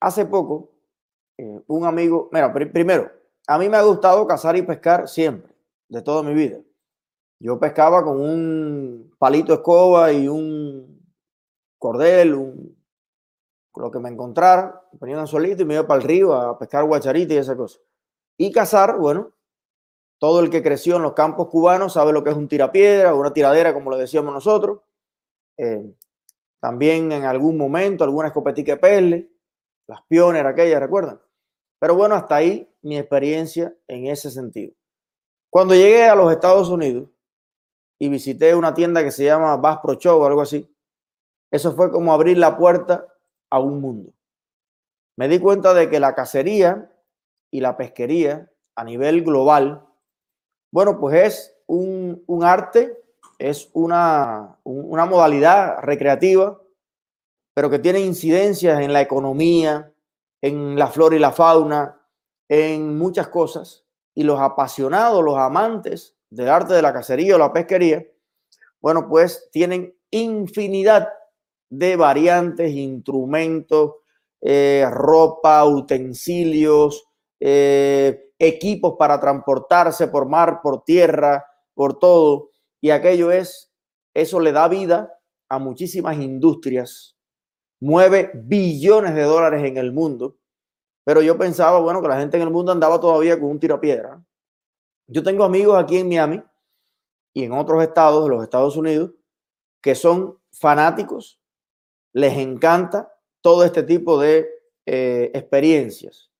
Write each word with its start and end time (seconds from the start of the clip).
hace 0.00 0.24
poco, 0.26 0.72
eh, 1.36 1.60
un 1.66 1.84
amigo, 1.84 2.28
mira, 2.32 2.52
primero, 2.52 3.10
a 3.46 3.58
mí 3.58 3.68
me 3.68 3.76
ha 3.76 3.82
gustado 3.82 4.26
cazar 4.26 4.56
y 4.56 4.62
pescar 4.62 5.08
siempre, 5.08 5.54
de 5.88 6.02
toda 6.02 6.22
mi 6.22 6.34
vida. 6.34 6.58
Yo 7.38 7.58
pescaba 7.58 8.02
con 8.04 8.20
un 8.20 9.14
palito 9.18 9.54
escoba 9.54 10.12
y 10.12 10.28
un 10.28 11.00
cordel, 11.78 12.34
un, 12.34 12.76
lo 13.76 13.90
que 13.90 13.98
me 13.98 14.10
encontrara, 14.10 14.82
ponía 14.98 15.18
un 15.18 15.26
solito 15.26 15.62
y 15.62 15.64
me 15.64 15.74
iba 15.74 15.86
para 15.86 16.00
el 16.00 16.06
río 16.06 16.34
a 16.34 16.58
pescar 16.58 16.84
guacharita 16.84 17.34
y 17.34 17.38
esa 17.38 17.56
cosa. 17.56 17.78
Y 18.36 18.52
cazar, 18.52 18.98
bueno, 18.98 19.32
todo 20.18 20.40
el 20.40 20.50
que 20.50 20.62
creció 20.62 20.96
en 20.96 21.02
los 21.02 21.14
campos 21.14 21.48
cubanos 21.48 21.94
sabe 21.94 22.12
lo 22.12 22.22
que 22.22 22.30
es 22.30 22.36
un 22.36 22.48
tirapiedra, 22.48 23.14
una 23.14 23.32
tiradera, 23.32 23.72
como 23.72 23.90
lo 23.90 23.96
decíamos 23.96 24.34
nosotros. 24.34 24.80
Eh, 25.56 25.94
también 26.60 27.10
en 27.12 27.24
algún 27.24 27.56
momento 27.56 28.04
alguna 28.04 28.28
escopetica 28.28 28.72
de 28.72 28.78
pele, 28.78 29.30
las 29.90 30.02
pioneras 30.02 30.52
aquellas, 30.52 30.80
¿recuerdan? 30.80 31.20
Pero 31.80 31.94
bueno, 31.96 32.14
hasta 32.14 32.36
ahí 32.36 32.72
mi 32.82 32.96
experiencia 32.96 33.74
en 33.88 34.06
ese 34.06 34.30
sentido. 34.30 34.72
Cuando 35.50 35.74
llegué 35.74 36.04
a 36.04 36.14
los 36.14 36.30
Estados 36.32 36.68
Unidos 36.68 37.08
y 37.98 38.08
visité 38.08 38.54
una 38.54 38.72
tienda 38.72 39.02
que 39.02 39.10
se 39.10 39.24
llama 39.24 39.56
Bass 39.56 39.80
Pro 39.82 39.94
Show 39.94 40.20
o 40.20 40.26
algo 40.26 40.42
así, 40.42 40.72
eso 41.50 41.74
fue 41.74 41.90
como 41.90 42.12
abrir 42.12 42.38
la 42.38 42.56
puerta 42.56 43.06
a 43.50 43.58
un 43.58 43.80
mundo. 43.80 44.12
Me 45.16 45.26
di 45.28 45.40
cuenta 45.40 45.74
de 45.74 45.90
que 45.90 45.98
la 45.98 46.14
cacería 46.14 46.90
y 47.50 47.60
la 47.60 47.76
pesquería 47.76 48.50
a 48.76 48.84
nivel 48.84 49.24
global, 49.24 49.84
bueno, 50.72 51.00
pues 51.00 51.16
es 51.16 51.56
un, 51.66 52.22
un 52.26 52.44
arte 52.44 52.96
es 53.40 53.70
una, 53.72 54.58
una 54.64 55.06
modalidad 55.06 55.78
recreativa, 55.80 56.60
pero 57.60 57.68
que 57.68 57.78
tiene 57.78 58.00
incidencias 58.00 58.80
en 58.80 58.90
la 58.90 59.02
economía, 59.02 59.92
en 60.40 60.78
la 60.78 60.86
flora 60.86 61.14
y 61.14 61.18
la 61.18 61.30
fauna, 61.30 62.00
en 62.48 62.96
muchas 62.96 63.28
cosas. 63.28 63.84
Y 64.14 64.22
los 64.22 64.40
apasionados, 64.40 65.22
los 65.22 65.36
amantes 65.36 66.16
del 66.30 66.48
arte 66.48 66.72
de 66.72 66.80
la 66.80 66.94
cacería 66.94 67.34
o 67.34 67.38
la 67.38 67.52
pesquería, 67.52 68.02
bueno, 68.80 69.06
pues 69.06 69.50
tienen 69.52 69.94
infinidad 70.10 71.10
de 71.68 71.96
variantes, 71.96 72.72
instrumentos, 72.72 73.96
eh, 74.40 74.86
ropa, 74.90 75.62
utensilios, 75.66 77.04
eh, 77.38 78.32
equipos 78.38 78.94
para 78.98 79.20
transportarse 79.20 80.08
por 80.08 80.26
mar, 80.26 80.60
por 80.62 80.82
tierra, 80.82 81.44
por 81.74 81.98
todo 81.98 82.52
y 82.80 82.88
aquello 82.88 83.30
es, 83.30 83.70
eso 84.14 84.40
le 84.40 84.52
da 84.52 84.66
vida 84.66 85.12
a 85.50 85.58
muchísimas 85.58 86.16
industrias, 86.16 87.19
mueve 87.80 88.30
billones 88.34 89.14
de 89.14 89.22
dólares 89.22 89.64
en 89.64 89.76
el 89.76 89.92
mundo, 89.92 90.36
pero 91.04 91.22
yo 91.22 91.36
pensaba, 91.36 91.80
bueno, 91.80 92.00
que 92.02 92.08
la 92.08 92.18
gente 92.18 92.36
en 92.36 92.44
el 92.44 92.50
mundo 92.50 92.72
andaba 92.72 93.00
todavía 93.00 93.40
con 93.40 93.50
un 93.50 93.58
tirapiedra. 93.58 94.22
Yo 95.08 95.22
tengo 95.22 95.44
amigos 95.44 95.82
aquí 95.82 95.96
en 95.96 96.08
Miami 96.08 96.42
y 97.32 97.44
en 97.44 97.52
otros 97.52 97.82
estados 97.82 98.24
de 98.24 98.30
los 98.30 98.42
Estados 98.42 98.76
Unidos 98.76 99.10
que 99.80 99.94
son 99.94 100.38
fanáticos, 100.52 101.40
les 102.12 102.36
encanta 102.36 103.12
todo 103.40 103.64
este 103.64 103.82
tipo 103.82 104.20
de 104.20 104.48
eh, 104.86 105.30
experiencias 105.34 106.30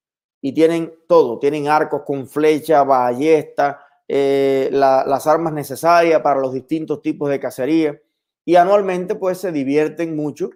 y 0.41 0.53
tienen 0.53 0.93
todo, 1.09 1.39
tienen 1.39 1.69
arcos 1.69 2.03
con 2.05 2.27
flecha, 2.27 2.83
ballesta, 2.83 3.87
eh, 4.09 4.69
las 4.73 5.27
armas 5.27 5.53
necesarias 5.53 6.21
para 6.21 6.41
los 6.41 6.53
distintos 6.53 7.01
tipos 7.01 7.31
de 7.31 7.41
cacería 7.41 8.01
y 8.45 8.57
anualmente 8.57 9.15
pues 9.15 9.39
se 9.39 9.53
divierten 9.53 10.17
mucho. 10.17 10.51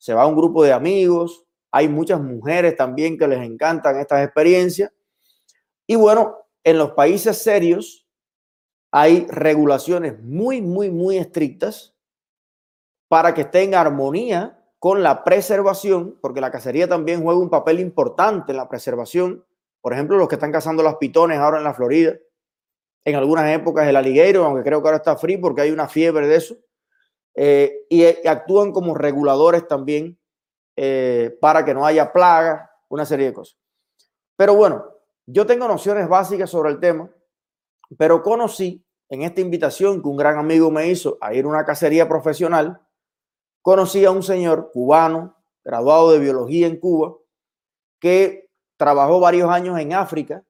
Se 0.00 0.14
va 0.14 0.26
un 0.26 0.34
grupo 0.34 0.64
de 0.64 0.72
amigos, 0.72 1.44
hay 1.70 1.88
muchas 1.88 2.20
mujeres 2.22 2.74
también 2.74 3.18
que 3.18 3.28
les 3.28 3.40
encantan 3.42 4.00
estas 4.00 4.24
experiencias. 4.24 4.90
Y 5.86 5.96
bueno, 5.96 6.38
en 6.64 6.78
los 6.78 6.92
países 6.92 7.42
serios 7.42 8.08
hay 8.90 9.26
regulaciones 9.28 10.20
muy, 10.22 10.62
muy, 10.62 10.90
muy 10.90 11.18
estrictas 11.18 11.94
para 13.08 13.34
que 13.34 13.42
esté 13.42 13.62
en 13.62 13.74
armonía 13.74 14.64
con 14.78 15.02
la 15.02 15.22
preservación, 15.22 16.18
porque 16.22 16.40
la 16.40 16.50
cacería 16.50 16.88
también 16.88 17.22
juega 17.22 17.38
un 17.38 17.50
papel 17.50 17.78
importante 17.78 18.52
en 18.52 18.56
la 18.56 18.70
preservación. 18.70 19.44
Por 19.82 19.92
ejemplo, 19.92 20.16
los 20.16 20.28
que 20.28 20.36
están 20.36 20.50
cazando 20.50 20.82
las 20.82 20.96
pitones 20.96 21.38
ahora 21.38 21.58
en 21.58 21.64
la 21.64 21.74
Florida, 21.74 22.14
en 23.04 23.16
algunas 23.16 23.54
épocas 23.54 23.86
el 23.86 23.96
aliguero, 23.96 24.46
aunque 24.46 24.62
creo 24.62 24.80
que 24.80 24.88
ahora 24.88 24.96
está 24.96 25.16
free 25.18 25.36
porque 25.36 25.60
hay 25.60 25.70
una 25.70 25.88
fiebre 25.88 26.26
de 26.26 26.36
eso, 26.36 26.56
eh, 27.34 27.86
y, 27.88 28.04
actúan 28.26 28.72
como 28.72 28.94
reguladores 28.94 29.66
también 29.66 30.18
eh, 30.76 31.36
para 31.40 31.64
que 31.64 31.74
no 31.74 31.86
haya 31.86 32.12
plagas, 32.12 32.68
una 32.88 33.04
serie 33.04 33.26
de 33.26 33.34
cosas. 33.34 33.56
Pero 34.36 34.54
bueno, 34.54 34.84
yo 35.26 35.46
tengo 35.46 35.68
nociones 35.68 36.08
básicas 36.08 36.50
sobre 36.50 36.70
el 36.70 36.80
tema, 36.80 37.10
pero 37.96 38.22
conocí 38.22 38.84
en 39.08 39.22
esta 39.22 39.40
invitación 39.40 40.00
que 40.00 40.08
un 40.08 40.16
gran 40.16 40.38
amigo 40.38 40.70
me 40.70 40.88
hizo 40.88 41.18
a 41.20 41.34
ir 41.34 41.44
a 41.44 41.48
una 41.48 41.64
cacería 41.64 42.08
profesional, 42.08 42.80
conocí 43.62 44.04
a 44.04 44.10
un 44.10 44.22
señor 44.22 44.70
cubano, 44.72 45.36
graduado 45.64 46.12
de 46.12 46.20
biología 46.20 46.66
en 46.66 46.78
Cuba, 46.78 47.16
que 48.00 48.48
trabajó 48.76 49.20
varios 49.20 49.50
años 49.50 49.78
en 49.78 49.92
África 49.92 50.42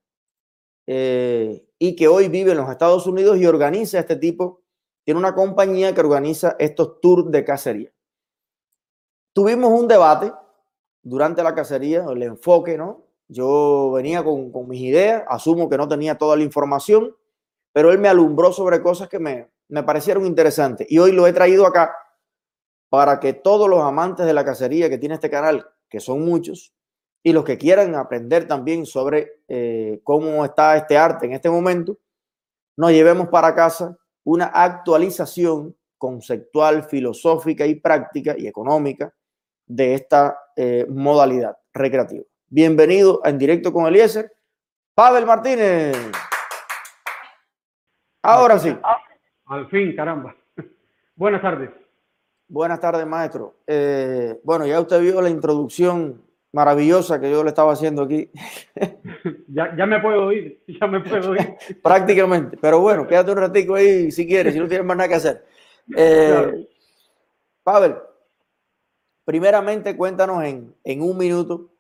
eh, 0.87 1.67
y 1.79 1.97
que 1.97 2.07
hoy 2.07 2.29
vive 2.29 2.53
en 2.53 2.59
los 2.59 2.71
Estados 2.71 3.07
Unidos 3.07 3.39
y 3.39 3.47
organiza 3.47 3.99
este 3.99 4.17
tipo, 4.17 4.60
tiene 5.11 5.19
una 5.19 5.35
compañía 5.35 5.93
que 5.93 6.03
organiza 6.03 6.55
estos 6.61 7.01
tours 7.01 7.33
de 7.33 7.45
cacería. 7.45 7.91
Tuvimos 9.33 9.73
un 9.73 9.89
debate 9.89 10.33
durante 11.03 11.43
la 11.43 11.53
cacería, 11.53 12.05
el 12.09 12.23
enfoque, 12.23 12.79
¿no? 12.79 13.07
Yo 13.27 13.91
venía 13.91 14.23
con, 14.23 14.53
con 14.53 14.69
mis 14.69 14.81
ideas, 14.83 15.25
asumo 15.27 15.69
que 15.69 15.77
no 15.77 15.89
tenía 15.89 16.17
toda 16.17 16.37
la 16.37 16.45
información, 16.45 17.13
pero 17.73 17.91
él 17.91 17.99
me 17.99 18.07
alumbró 18.07 18.53
sobre 18.53 18.81
cosas 18.81 19.09
que 19.09 19.19
me, 19.19 19.51
me 19.67 19.83
parecieron 19.83 20.25
interesantes. 20.27 20.87
Y 20.89 21.01
hoy 21.01 21.11
lo 21.11 21.27
he 21.27 21.33
traído 21.33 21.67
acá 21.67 21.93
para 22.89 23.19
que 23.19 23.33
todos 23.33 23.69
los 23.69 23.83
amantes 23.83 24.27
de 24.27 24.33
la 24.33 24.45
cacería 24.45 24.89
que 24.89 24.99
tiene 24.99 25.17
este 25.17 25.29
canal, 25.29 25.69
que 25.89 25.99
son 25.99 26.25
muchos, 26.25 26.73
y 27.25 27.33
los 27.33 27.45
que 27.45 27.59
quieran 27.59 27.97
aprender 27.97 28.47
también 28.47 28.87
sobre 28.87 29.43
eh, 29.49 30.01
cómo 30.05 30.45
está 30.45 30.77
este 30.77 30.97
arte 30.97 31.27
en 31.27 31.33
este 31.33 31.51
momento, 31.51 31.99
nos 32.77 32.93
llevemos 32.93 33.27
para 33.27 33.57
casa 33.57 33.97
una 34.25 34.47
actualización 34.47 35.77
conceptual, 35.99 36.85
filosófica 36.85 37.67
y 37.67 37.75
práctica 37.77 38.35
y 38.37 38.47
económica 38.47 39.13
de 39.67 39.95
esta 39.95 40.39
eh, 40.57 40.87
modalidad 40.89 41.57
recreativa. 41.73 42.25
Bienvenido 42.49 43.21
En 43.25 43.39
Directo 43.39 43.73
con 43.73 43.87
Eliezer, 43.87 44.33
Pavel 44.95 45.27
Martínez. 45.27 45.97
Ahora 48.23 48.59
sí. 48.59 48.77
Al 49.47 49.69
fin, 49.69 49.95
caramba. 49.95 50.35
Buenas 51.15 51.43
tardes. 51.43 51.71
Buenas 52.49 52.81
tardes, 52.81 53.07
maestro. 53.07 53.59
Eh, 53.67 54.41
bueno, 54.43 54.67
ya 54.67 54.81
usted 54.81 55.01
vio 55.01 55.23
la 55.23 55.31
introducción 55.31 56.23
maravillosa 56.53 57.21
que 57.21 57.31
yo 57.31 57.43
le 57.43 57.51
estaba 57.51 57.73
haciendo 57.73 58.03
aquí. 58.03 58.31
ya, 59.49 59.75
ya 59.77 59.87
me 59.87 60.01
puedo 60.01 60.33
ir, 60.33 60.63
ya 60.67 60.87
me 60.87 61.01
puedo 61.01 61.35
ir. 61.35 61.57
Prácticamente, 61.83 62.57
pero 62.61 62.81
bueno, 62.81 63.07
quédate 63.07 63.33
un 63.33 63.39
ratico 63.39 63.75
ahí 63.75 64.11
si 64.11 64.27
quieres, 64.27 64.55
si 64.55 64.61
no 64.61 64.69
tienes 64.69 64.87
más 64.87 64.97
nada 64.97 65.09
que 65.09 65.15
hacer. 65.15 65.45
Eh, 65.97 66.69
Pavel, 67.65 67.97
primeramente 69.25 69.97
cuéntanos 69.97 70.45
en, 70.45 70.73
en 70.85 71.03
un 71.03 71.17
minuto 71.17 71.73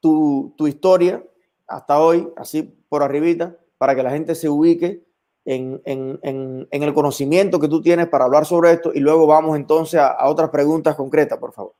tu, 0.00 0.52
tu, 0.56 0.66
historia 0.66 1.22
hasta 1.68 2.00
hoy, 2.00 2.28
así 2.36 2.64
por 2.88 3.04
arribita, 3.04 3.56
para 3.78 3.94
que 3.94 4.02
la 4.02 4.10
gente 4.10 4.34
se 4.34 4.48
ubique 4.48 5.04
en, 5.44 5.80
en, 5.84 6.18
en, 6.22 6.82
el 6.82 6.92
conocimiento 6.92 7.60
que 7.60 7.68
tú 7.68 7.80
tienes 7.80 8.08
para 8.08 8.24
hablar 8.24 8.46
sobre 8.46 8.72
esto 8.72 8.90
y 8.92 8.98
luego 8.98 9.28
vamos 9.28 9.54
entonces 9.54 10.00
a 10.00 10.28
otras 10.28 10.50
preguntas 10.50 10.96
concretas, 10.96 11.38
por 11.38 11.52
favor. 11.52 11.74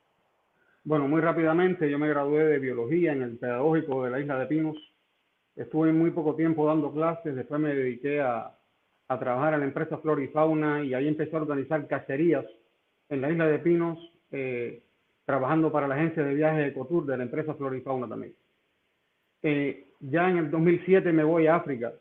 Bueno, 0.87 1.05
muy 1.09 1.19
rápidamente, 1.19 1.91
yo 1.91 1.99
me 1.99 2.07
gradué 2.07 2.45
de 2.45 2.59
biología 2.59 3.11
en 3.11 3.21
el 3.21 3.37
pedagógico 3.37 4.05
de 4.05 4.09
la 4.09 4.21
isla 4.21 4.39
de 4.39 4.45
Pinos. 4.45 4.77
Estuve 5.53 5.91
muy 5.91 6.11
poco 6.11 6.33
tiempo 6.33 6.65
dando 6.65 6.93
clases, 6.93 7.35
después 7.35 7.59
me 7.59 7.75
dediqué 7.75 8.21
a, 8.21 8.57
trabajar 9.19 9.55
en 9.55 9.59
la 9.59 9.65
empresa 9.65 9.97
Flora 9.97 10.23
y 10.23 10.29
Fauna 10.29 10.81
y 10.85 10.93
ahí 10.93 11.09
empecé 11.09 11.35
a 11.35 11.41
organizar 11.41 11.85
cacerías 11.87 12.45
en 13.09 13.19
la 13.19 13.29
isla 13.29 13.47
de 13.47 13.59
Pinos, 13.59 13.99
eh, 14.31 14.81
trabajando 15.25 15.73
para 15.73 15.89
la 15.89 15.95
agencia 15.95 16.23
de 16.23 16.33
viajes 16.33 16.59
de 16.59 16.67
Ecotour 16.67 17.05
de 17.05 17.17
la 17.17 17.23
empresa 17.23 17.53
Flora 17.55 17.75
y 17.75 17.81
Fauna 17.81 18.07
también. 18.07 18.33
Eh, 19.43 19.89
ya 19.99 20.29
en 20.29 20.37
el 20.37 20.49
2007 20.49 21.11
me 21.11 21.25
voy 21.25 21.47
a 21.47 21.57
África 21.57 21.91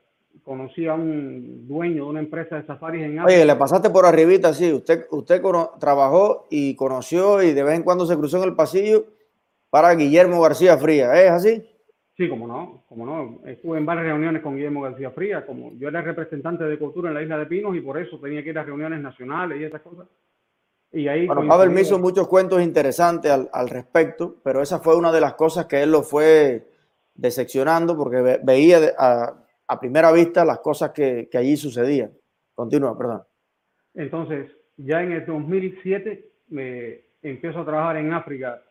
conocí 0.43 0.87
a 0.87 0.95
un 0.95 1.67
dueño 1.67 2.05
de 2.05 2.11
una 2.11 2.21
empresa 2.21 2.57
de 2.57 2.67
safaris 2.67 3.03
en 3.03 3.19
África. 3.19 3.37
Oye, 3.37 3.45
le 3.45 3.57
pasaste 3.57 3.91
por 3.91 4.07
arribita, 4.07 4.53
sí. 4.53 4.73
Usted, 4.73 5.07
usted 5.11 5.43
trabajó 5.79 6.47
y 6.51 6.75
conoció 6.75 7.43
y 7.43 7.53
de 7.53 7.63
vez 7.63 7.75
en 7.75 7.83
cuando 7.83 8.07
se 8.07 8.17
cruzó 8.17 8.39
en 8.39 8.45
el 8.45 8.55
pasillo 8.55 9.07
para 9.71 9.95
Guillermo 9.95 10.41
García 10.41 10.77
Fría. 10.79 11.13
¿Es 11.23 11.31
así? 11.31 11.69
Sí, 12.17 12.29
como 12.29 12.47
no, 12.47 12.85
como 12.89 13.05
no. 13.05 13.41
Estuve 13.47 13.79
en 13.79 13.87
varias 13.87 14.07
reuniones 14.07 14.43
con 14.43 14.57
Guillermo 14.57 14.83
García 14.83 15.11
Fría, 15.11 15.45
como 15.45 15.73
yo 15.77 15.89
era 15.89 16.01
representante 16.01 16.65
de 16.65 16.79
cultura 16.79 17.09
en 17.11 17.15
la 17.15 17.23
isla 17.23 17.39
de 17.39 17.47
Pinos 17.47 17.77
y 17.77 17.81
por 17.81 17.99
eso 17.99 18.19
tenía 18.19 18.43
que 18.43 18.51
ir 18.51 18.59
a 18.59 18.65
reuniones 18.65 19.01
nacionales 19.01 19.61
y 19.61 19.65
esas 19.65 19.83
cosas. 19.83 20.07
Y 20.93 21.09
ahí 21.09 21.27
bueno, 21.27 21.47
Pavel 21.47 21.71
me 21.71 21.83
hizo 21.83 21.99
muchos 21.99 22.27
cuentos 22.27 22.63
interesantes 22.63 23.31
al, 23.31 23.51
al, 23.53 23.69
respecto, 23.69 24.37
pero 24.43 24.63
esa 24.63 24.79
fue 24.79 24.97
una 24.97 25.13
de 25.13 25.21
las 25.21 25.35
cosas 25.35 25.67
que 25.67 25.83
él 25.83 25.91
lo 25.91 26.03
fue 26.03 26.67
decepcionando 27.17 27.97
porque 27.97 28.41
veía 28.43 28.95
a, 28.99 29.35
a 29.69 29.81
primera 29.81 30.13
vista 30.13 30.45
las 30.45 30.61
cosas 30.61 30.93
que, 30.93 31.29
que, 31.31 31.39
allí 31.39 31.57
sucedían. 31.57 32.13
Continúa, 32.55 32.97
perdón. 32.97 33.23
Entonces, 33.95 34.51
ya 34.77 35.03
en 35.03 35.13
el 35.13 35.27
2007 35.27 36.29
me 36.49 37.01
empiezo 37.23 37.61
a 37.61 37.65
trabajar 37.65 37.97
en 37.97 38.13
África. 38.13 38.63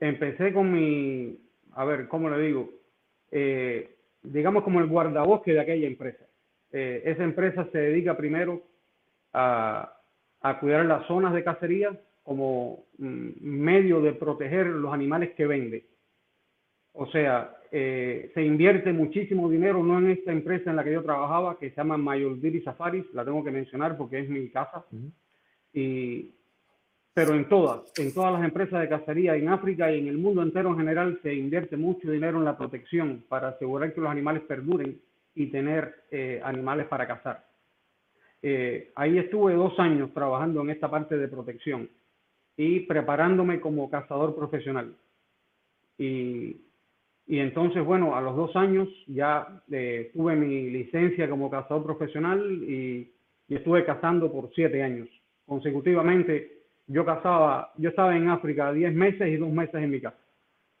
Empecé 0.00 0.52
con 0.52 0.72
mi, 0.72 1.38
a 1.72 1.84
ver, 1.84 2.08
¿cómo 2.08 2.30
le 2.30 2.40
digo? 2.40 2.70
Eh, 3.30 3.96
digamos 4.22 4.64
como 4.64 4.80
el 4.80 4.86
guardabosque 4.86 5.52
de 5.52 5.60
aquella 5.60 5.86
empresa. 5.86 6.24
Eh, 6.70 7.02
esa 7.04 7.24
empresa 7.24 7.68
se 7.70 7.78
dedica 7.78 8.16
primero 8.16 8.62
a, 9.32 9.98
a, 10.40 10.60
cuidar 10.60 10.86
las 10.86 11.06
zonas 11.06 11.34
de 11.34 11.44
cacería 11.44 12.00
como 12.22 12.86
mm, 12.98 13.30
medio 13.40 14.00
de 14.00 14.12
proteger 14.14 14.66
los 14.66 14.92
animales 14.92 15.34
que 15.34 15.46
vende. 15.46 15.86
O 16.92 17.06
sea, 17.06 17.56
eh, 17.74 18.30
se 18.34 18.42
invierte 18.44 18.92
muchísimo 18.92 19.48
dinero, 19.48 19.82
no 19.82 19.98
en 19.98 20.10
esta 20.10 20.30
empresa 20.30 20.68
en 20.68 20.76
la 20.76 20.84
que 20.84 20.92
yo 20.92 21.02
trabajaba, 21.02 21.58
que 21.58 21.70
se 21.70 21.76
llama 21.76 21.96
Mayoldiri 21.96 22.60
Safaris, 22.60 23.06
la 23.14 23.24
tengo 23.24 23.42
que 23.42 23.50
mencionar 23.50 23.96
porque 23.96 24.20
es 24.20 24.28
mi 24.28 24.50
casa, 24.50 24.84
y, 25.72 26.34
pero 27.14 27.34
en 27.34 27.48
todas, 27.48 27.90
en 27.98 28.12
todas 28.12 28.30
las 28.30 28.44
empresas 28.44 28.78
de 28.78 28.90
cacería 28.90 29.36
en 29.36 29.48
África 29.48 29.90
y 29.90 30.00
en 30.00 30.08
el 30.08 30.18
mundo 30.18 30.42
entero 30.42 30.68
en 30.68 30.78
general 30.78 31.18
se 31.22 31.34
invierte 31.34 31.78
mucho 31.78 32.10
dinero 32.10 32.36
en 32.36 32.44
la 32.44 32.58
protección 32.58 33.24
para 33.26 33.48
asegurar 33.48 33.94
que 33.94 34.02
los 34.02 34.10
animales 34.10 34.42
perduren 34.42 35.00
y 35.34 35.46
tener 35.46 36.04
eh, 36.10 36.42
animales 36.44 36.86
para 36.88 37.06
cazar. 37.06 37.46
Eh, 38.42 38.92
ahí 38.96 39.16
estuve 39.16 39.54
dos 39.54 39.78
años 39.78 40.12
trabajando 40.12 40.60
en 40.60 40.68
esta 40.68 40.90
parte 40.90 41.16
de 41.16 41.28
protección 41.28 41.88
y 42.54 42.80
preparándome 42.80 43.60
como 43.60 43.88
cazador 43.88 44.36
profesional. 44.36 44.94
Y 45.96 46.60
y 47.26 47.38
entonces, 47.38 47.84
bueno, 47.84 48.16
a 48.16 48.20
los 48.20 48.36
dos 48.36 48.54
años 48.56 48.88
ya 49.06 49.62
eh, 49.70 50.10
tuve 50.12 50.34
mi 50.34 50.70
licencia 50.70 51.30
como 51.30 51.50
cazador 51.50 51.84
profesional 51.84 52.40
y, 52.62 53.10
estuve 53.48 53.84
cazando 53.84 54.32
por 54.32 54.50
siete 54.54 54.82
años. 54.82 55.08
Consecutivamente, 55.44 56.62
yo 56.86 57.04
cazaba, 57.04 57.70
yo 57.76 57.90
estaba 57.90 58.16
en 58.16 58.30
África 58.30 58.72
diez 58.72 58.94
meses 58.94 59.28
y 59.28 59.36
dos 59.36 59.50
meses 59.52 59.74
en 59.74 59.90
mi 59.90 60.00
casa. 60.00 60.16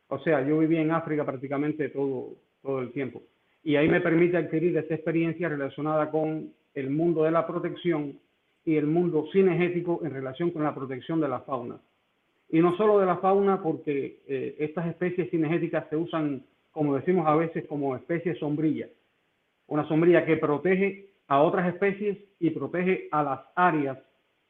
O 0.08 0.18
sea, 0.20 0.40
yo 0.46 0.58
viví 0.58 0.78
en 0.78 0.90
África 0.90 1.22
prácticamente 1.26 1.90
todo, 1.90 2.36
todo 2.62 2.80
el 2.80 2.90
tiempo. 2.92 3.22
Y 3.62 3.76
ahí 3.76 3.90
me 3.90 4.00
permite 4.00 4.38
adquirir 4.38 4.74
esta 4.78 4.94
experiencia 4.94 5.50
relacionada 5.50 6.10
con 6.10 6.50
el 6.72 6.88
mundo 6.88 7.24
de 7.24 7.30
la 7.30 7.46
protección 7.46 8.18
y 8.64 8.76
el 8.76 8.86
mundo 8.86 9.26
cinegético 9.32 10.00
en 10.02 10.12
relación 10.12 10.50
con 10.50 10.62
la 10.62 10.74
protección 10.74 11.20
de 11.20 11.28
la 11.28 11.40
fauna. 11.40 11.78
Y 12.52 12.60
no 12.60 12.76
solo 12.76 12.98
de 12.98 13.06
la 13.06 13.16
fauna, 13.16 13.62
porque 13.62 14.20
eh, 14.28 14.56
estas 14.58 14.86
especies 14.86 15.30
cinegéticas 15.30 15.88
se 15.88 15.96
usan, 15.96 16.44
como 16.70 16.94
decimos 16.94 17.26
a 17.26 17.34
veces, 17.34 17.66
como 17.66 17.96
especies 17.96 18.38
sombrilla. 18.38 18.88
Una 19.68 19.88
sombrilla 19.88 20.26
que 20.26 20.36
protege 20.36 21.08
a 21.28 21.40
otras 21.40 21.72
especies 21.72 22.18
y 22.38 22.50
protege 22.50 23.08
a 23.10 23.22
las 23.22 23.40
áreas 23.56 23.98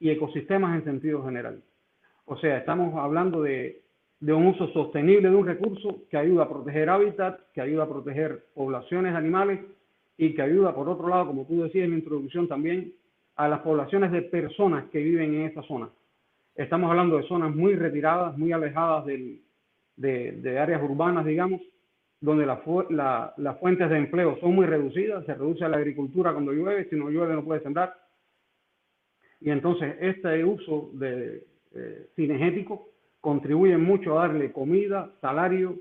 y 0.01 0.11
ecosistemas 0.11 0.77
en 0.77 0.85
sentido 0.85 1.25
general. 1.25 1.63
O 2.25 2.37
sea, 2.39 2.59
estamos 2.59 2.93
hablando 2.97 3.41
de, 3.41 3.83
de 4.19 4.33
un 4.33 4.49
uso 4.49 4.67
sostenible 4.73 5.31
de 5.31 5.37
un 5.37 5.47
recurso 5.47 6.03
que 6.11 6.17
ayuda 6.17 6.43
a 6.43 6.49
proteger 6.49 6.91
hábitat, 6.91 7.39
que 7.53 7.61
ayuda 7.61 7.85
a 7.85 7.89
proteger 7.89 8.47
poblaciones 8.53 9.15
animales 9.15 9.61
y 10.19 10.35
que 10.35 10.43
ayuda, 10.43 10.75
por 10.75 10.89
otro 10.89 11.07
lado, 11.07 11.29
como 11.29 11.45
tú 11.45 11.63
decías 11.63 11.85
en 11.85 11.93
la 11.93 11.99
introducción 11.99 12.49
también, 12.49 12.95
a 13.37 13.47
las 13.47 13.61
poblaciones 13.61 14.11
de 14.11 14.23
personas 14.23 14.87
que 14.91 14.99
viven 14.99 15.35
en 15.35 15.43
esa 15.43 15.63
zona. 15.63 15.89
Estamos 16.55 16.91
hablando 16.91 17.17
de 17.17 17.27
zonas 17.29 17.55
muy 17.55 17.75
retiradas, 17.75 18.37
muy 18.37 18.53
alejadas 18.53 19.07
de, 19.07 20.59
áreas 20.59 20.83
urbanas, 20.83 21.25
digamos, 21.25 21.61
donde 22.21 22.47
las 22.47 23.59
fuentes 23.59 23.89
de 23.91 23.97
empleo 23.97 24.39
son 24.39 24.55
muy 24.55 24.67
reducidas, 24.67 25.25
se 25.25 25.35
reduce 25.35 25.69
la 25.69 25.79
agricultura 25.79 26.33
cuando 26.33 26.53
llueve, 26.53 26.89
si 26.89 26.97
no 26.97 27.11
llueve 27.11 27.35
no 27.35 27.45
puede 27.45 27.63
sembrar. 27.63 27.95
Y 29.41 29.51
entonces 29.51 29.97
este 30.01 30.45
uso 30.45 30.91
de 30.93 31.45
eh, 31.75 32.07
cinegético 32.15 32.89
contribuye 33.21 33.77
mucho 33.77 34.19
a 34.19 34.29
darle 34.29 34.53
comida, 34.53 35.11
salario 35.21 35.77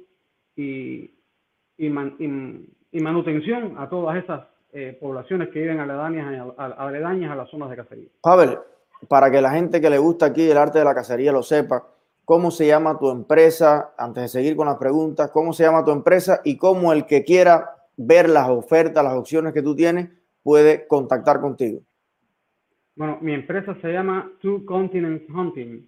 y, 0.56 1.12
y, 1.78 1.90
manutención 1.90 3.76
a 3.78 3.90
todas 3.90 4.24
esas 4.24 4.48
eh, 4.74 4.98
poblaciones 5.00 5.50
que 5.50 5.60
viven 5.60 5.80
aledañas 5.80 6.54
a, 6.58 6.66
aledañas 6.66 7.32
a 7.32 7.36
las 7.36 7.50
zonas 7.50 7.70
de 7.70 7.76
cacería. 7.76 8.10
Pavel, 8.22 8.58
para 9.08 9.32
que 9.32 9.42
la 9.42 9.52
gente 9.52 9.82
que 9.82 9.90
le 9.90 9.98
gusta 9.98 10.28
aquí 10.28 10.50
el 10.50 10.58
arte 10.58 10.80
de 10.80 10.86
la 10.86 10.96
cacería 10.96 11.32
lo 11.32 11.44
sepa, 11.44 11.88
cómo 12.26 12.52
se 12.52 12.68
llama 12.68 12.98
tu 12.98 13.10
empresa, 13.10 13.94
antes 13.98 14.24
de 14.24 14.30
seguir 14.30 14.56
con 14.56 14.68
las 14.68 14.78
preguntas, 14.78 15.32
cómo 15.32 15.54
se 15.54 15.64
llama 15.64 15.84
tu 15.84 15.92
empresa 15.92 16.42
y 16.44 16.58
cómo 16.58 16.94
el 16.94 17.06
que 17.06 17.24
quiera 17.24 17.72
ver 17.98 18.30
las 18.30 18.50
ofertas, 18.50 19.04
las 19.04 19.16
opciones 19.16 19.54
que 19.54 19.62
tú 19.62 19.76
tienes, 19.76 20.10
puede 20.44 20.88
contactar 20.88 21.40
contigo. 21.42 21.82
Bueno, 22.96 23.18
mi 23.22 23.34
empresa 23.34 23.76
se 23.82 23.92
llama 23.92 24.32
Two 24.42 24.66
Continents 24.66 25.30
Hunting. 25.30 25.88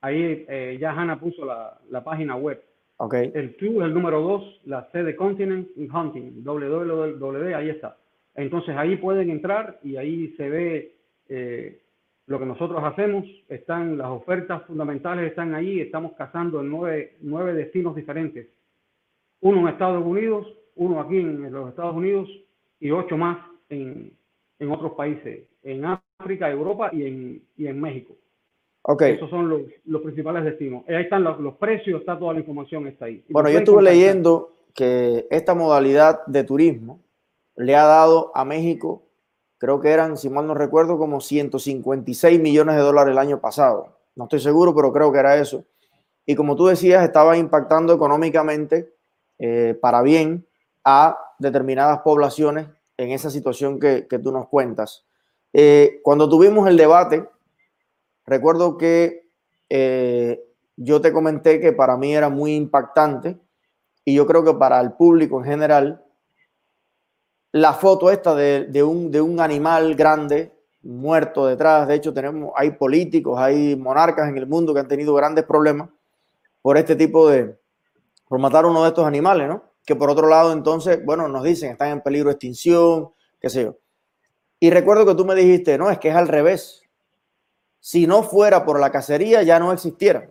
Ahí 0.00 0.44
eh, 0.48 0.78
ya 0.80 0.92
Hanna 0.92 1.18
puso 1.18 1.44
la, 1.44 1.78
la, 1.90 2.02
página 2.02 2.36
web. 2.36 2.62
Okay. 2.96 3.32
El 3.34 3.56
Two 3.56 3.80
es 3.80 3.86
el 3.86 3.94
número 3.94 4.20
2, 4.20 4.62
la 4.66 4.88
C 4.92 5.02
de 5.02 5.16
Continent 5.16 5.68
Hunting, 5.76 6.42
www, 6.44 7.54
ahí 7.54 7.70
está. 7.70 7.96
Entonces 8.34 8.76
ahí 8.76 8.96
pueden 8.96 9.30
entrar 9.30 9.78
y 9.82 9.96
ahí 9.96 10.34
se 10.36 10.48
ve 10.48 10.96
eh, 11.28 11.81
lo 12.32 12.38
que 12.38 12.46
nosotros 12.46 12.82
hacemos, 12.82 13.26
están 13.50 13.98
las 13.98 14.08
ofertas 14.08 14.62
fundamentales, 14.64 15.28
están 15.28 15.54
ahí, 15.54 15.80
estamos 15.80 16.12
cazando 16.14 16.62
en 16.62 16.70
nueve, 16.70 17.16
nueve 17.20 17.52
destinos 17.52 17.94
diferentes. 17.94 18.48
Uno 19.42 19.60
en 19.60 19.68
Estados 19.68 20.02
Unidos, 20.02 20.46
uno 20.76 20.98
aquí 20.98 21.18
en 21.18 21.52
los 21.52 21.68
Estados 21.68 21.94
Unidos 21.94 22.30
y 22.80 22.90
ocho 22.90 23.18
más 23.18 23.36
en, 23.68 24.16
en 24.58 24.70
otros 24.70 24.92
países, 24.92 25.46
en 25.62 25.84
África, 25.84 26.50
Europa 26.50 26.88
y 26.90 27.04
en, 27.04 27.42
y 27.58 27.66
en 27.66 27.78
México. 27.78 28.16
Okay. 28.80 29.12
Esos 29.12 29.28
son 29.28 29.50
los, 29.50 29.60
los 29.84 30.00
principales 30.00 30.42
destinos. 30.42 30.84
Ahí 30.88 31.02
están 31.02 31.22
los, 31.24 31.38
los, 31.38 31.56
precios, 31.56 32.00
está 32.00 32.18
toda 32.18 32.32
la 32.32 32.40
información, 32.40 32.86
está 32.86 33.04
ahí. 33.04 33.22
Bueno, 33.28 33.50
yo 33.50 33.58
estuve 33.58 33.82
leyendo 33.82 34.56
que 34.74 35.26
esta 35.30 35.54
modalidad 35.54 36.24
de 36.26 36.44
turismo 36.44 36.98
le 37.56 37.76
ha 37.76 37.84
dado 37.84 38.32
a 38.34 38.46
México 38.46 39.02
creo 39.62 39.80
que 39.80 39.90
eran, 39.90 40.16
si 40.16 40.28
mal 40.28 40.48
no 40.48 40.54
recuerdo, 40.54 40.98
como 40.98 41.20
156 41.20 42.40
millones 42.40 42.74
de 42.74 42.82
dólares 42.82 43.12
el 43.12 43.18
año 43.18 43.40
pasado. 43.40 43.96
No 44.16 44.24
estoy 44.24 44.40
seguro, 44.40 44.74
pero 44.74 44.92
creo 44.92 45.12
que 45.12 45.20
era 45.20 45.36
eso. 45.36 45.64
Y 46.26 46.34
como 46.34 46.56
tú 46.56 46.66
decías, 46.66 47.04
estaba 47.04 47.36
impactando 47.36 47.94
económicamente 47.94 48.92
eh, 49.38 49.78
para 49.80 50.02
bien 50.02 50.44
a 50.82 51.16
determinadas 51.38 52.00
poblaciones 52.00 52.66
en 52.96 53.12
esa 53.12 53.30
situación 53.30 53.78
que, 53.78 54.02
tú 54.20 54.32
nos 54.32 54.48
cuentas. 54.48 55.04
Eh, 55.52 56.00
cuando 56.02 56.28
tuvimos 56.28 56.68
el 56.68 56.76
debate, 56.76 57.24
recuerdo 58.26 58.76
que 58.76 59.28
eh, 59.68 60.42
yo 60.74 61.00
te 61.00 61.12
comenté 61.12 61.60
que 61.60 61.72
para 61.72 61.96
mí 61.96 62.16
era 62.16 62.28
muy 62.28 62.56
impactante 62.56 63.38
y 64.04 64.12
yo 64.12 64.26
creo 64.26 64.42
que 64.42 64.54
para 64.54 64.80
el 64.80 64.94
público 64.94 65.38
en 65.38 65.44
general 65.44 66.04
la 67.52 67.74
foto 67.74 68.10
esta 68.10 68.34
de, 68.34 68.82
un, 68.82 69.10
de 69.10 69.20
un 69.20 69.38
animal 69.38 69.94
grande 69.94 70.52
muerto 70.82 71.46
detrás. 71.46 71.86
De 71.86 71.94
hecho, 71.94 72.12
tenemos, 72.12 72.52
hay 72.56 72.72
políticos, 72.72 73.38
hay 73.38 73.76
monarcas 73.76 74.28
en 74.28 74.38
el 74.38 74.46
mundo 74.46 74.72
que 74.74 74.80
han 74.80 74.88
tenido 74.88 75.14
grandes 75.14 75.44
problemas 75.44 75.90
por 76.62 76.78
este 76.78 76.96
tipo 76.96 77.28
de, 77.28 77.56
por 78.28 78.38
matar 78.38 78.64
uno 78.66 78.82
de 78.82 78.88
estos 78.88 79.06
animales, 79.06 79.48
¿no? 79.48 79.64
Que 79.84 79.94
por 79.94 80.08
otro 80.10 80.28
lado, 80.28 80.52
entonces, 80.52 81.04
bueno, 81.04 81.28
nos 81.28 81.42
dicen, 81.42 81.72
están 81.72 81.90
en 81.90 82.00
peligro 82.00 82.28
de 82.28 82.34
extinción, 82.34 83.10
qué 83.40 83.50
sé 83.50 83.64
yo. 83.64 83.76
Y 84.58 84.70
recuerdo 84.70 85.04
que 85.04 85.14
tú 85.14 85.24
me 85.24 85.34
dijiste, 85.34 85.76
no, 85.76 85.90
es 85.90 85.98
que 85.98 86.08
es 86.08 86.14
al 86.14 86.28
revés. 86.28 86.82
Si 87.80 88.06
no 88.06 88.22
fuera 88.22 88.64
por 88.64 88.78
la 88.78 88.92
cacería, 88.92 89.42
ya 89.42 89.58
no 89.58 89.72
existiera. 89.72 90.30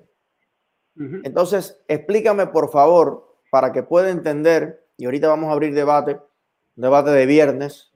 Entonces, 1.24 1.82
explícame, 1.88 2.48
por 2.48 2.70
favor, 2.70 3.36
para 3.50 3.72
que 3.72 3.84
pueda 3.84 4.10
entender, 4.10 4.88
y 4.98 5.06
ahorita 5.06 5.28
vamos 5.28 5.50
a 5.50 5.54
abrir 5.54 5.74
debate, 5.74 6.20
debate 6.82 7.12
de 7.12 7.26
viernes, 7.26 7.92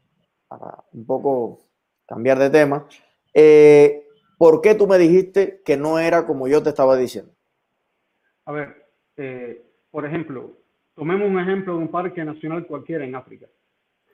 para 0.48 0.84
un 0.94 1.06
poco 1.06 1.60
cambiar 2.08 2.40
de 2.40 2.50
tema. 2.50 2.88
Eh, 3.34 4.08
¿Por 4.38 4.62
qué 4.62 4.76
tú 4.76 4.88
me 4.88 4.98
dijiste 4.98 5.62
que 5.66 5.78
no 5.78 6.00
era 6.00 6.26
como 6.26 6.48
yo 6.48 6.62
te 6.62 6.70
estaba 6.70 6.96
diciendo? 6.96 7.32
A 8.46 8.52
ver, 8.52 8.86
eh, 9.18 9.66
por 9.90 10.06
ejemplo, 10.06 10.58
tomemos 10.94 11.28
un 11.30 11.40
ejemplo 11.40 11.74
de 11.74 11.80
un 11.80 11.88
parque 11.90 12.24
nacional 12.24 12.68
cualquiera 12.68 13.06
en 13.06 13.16
África. 13.16 13.48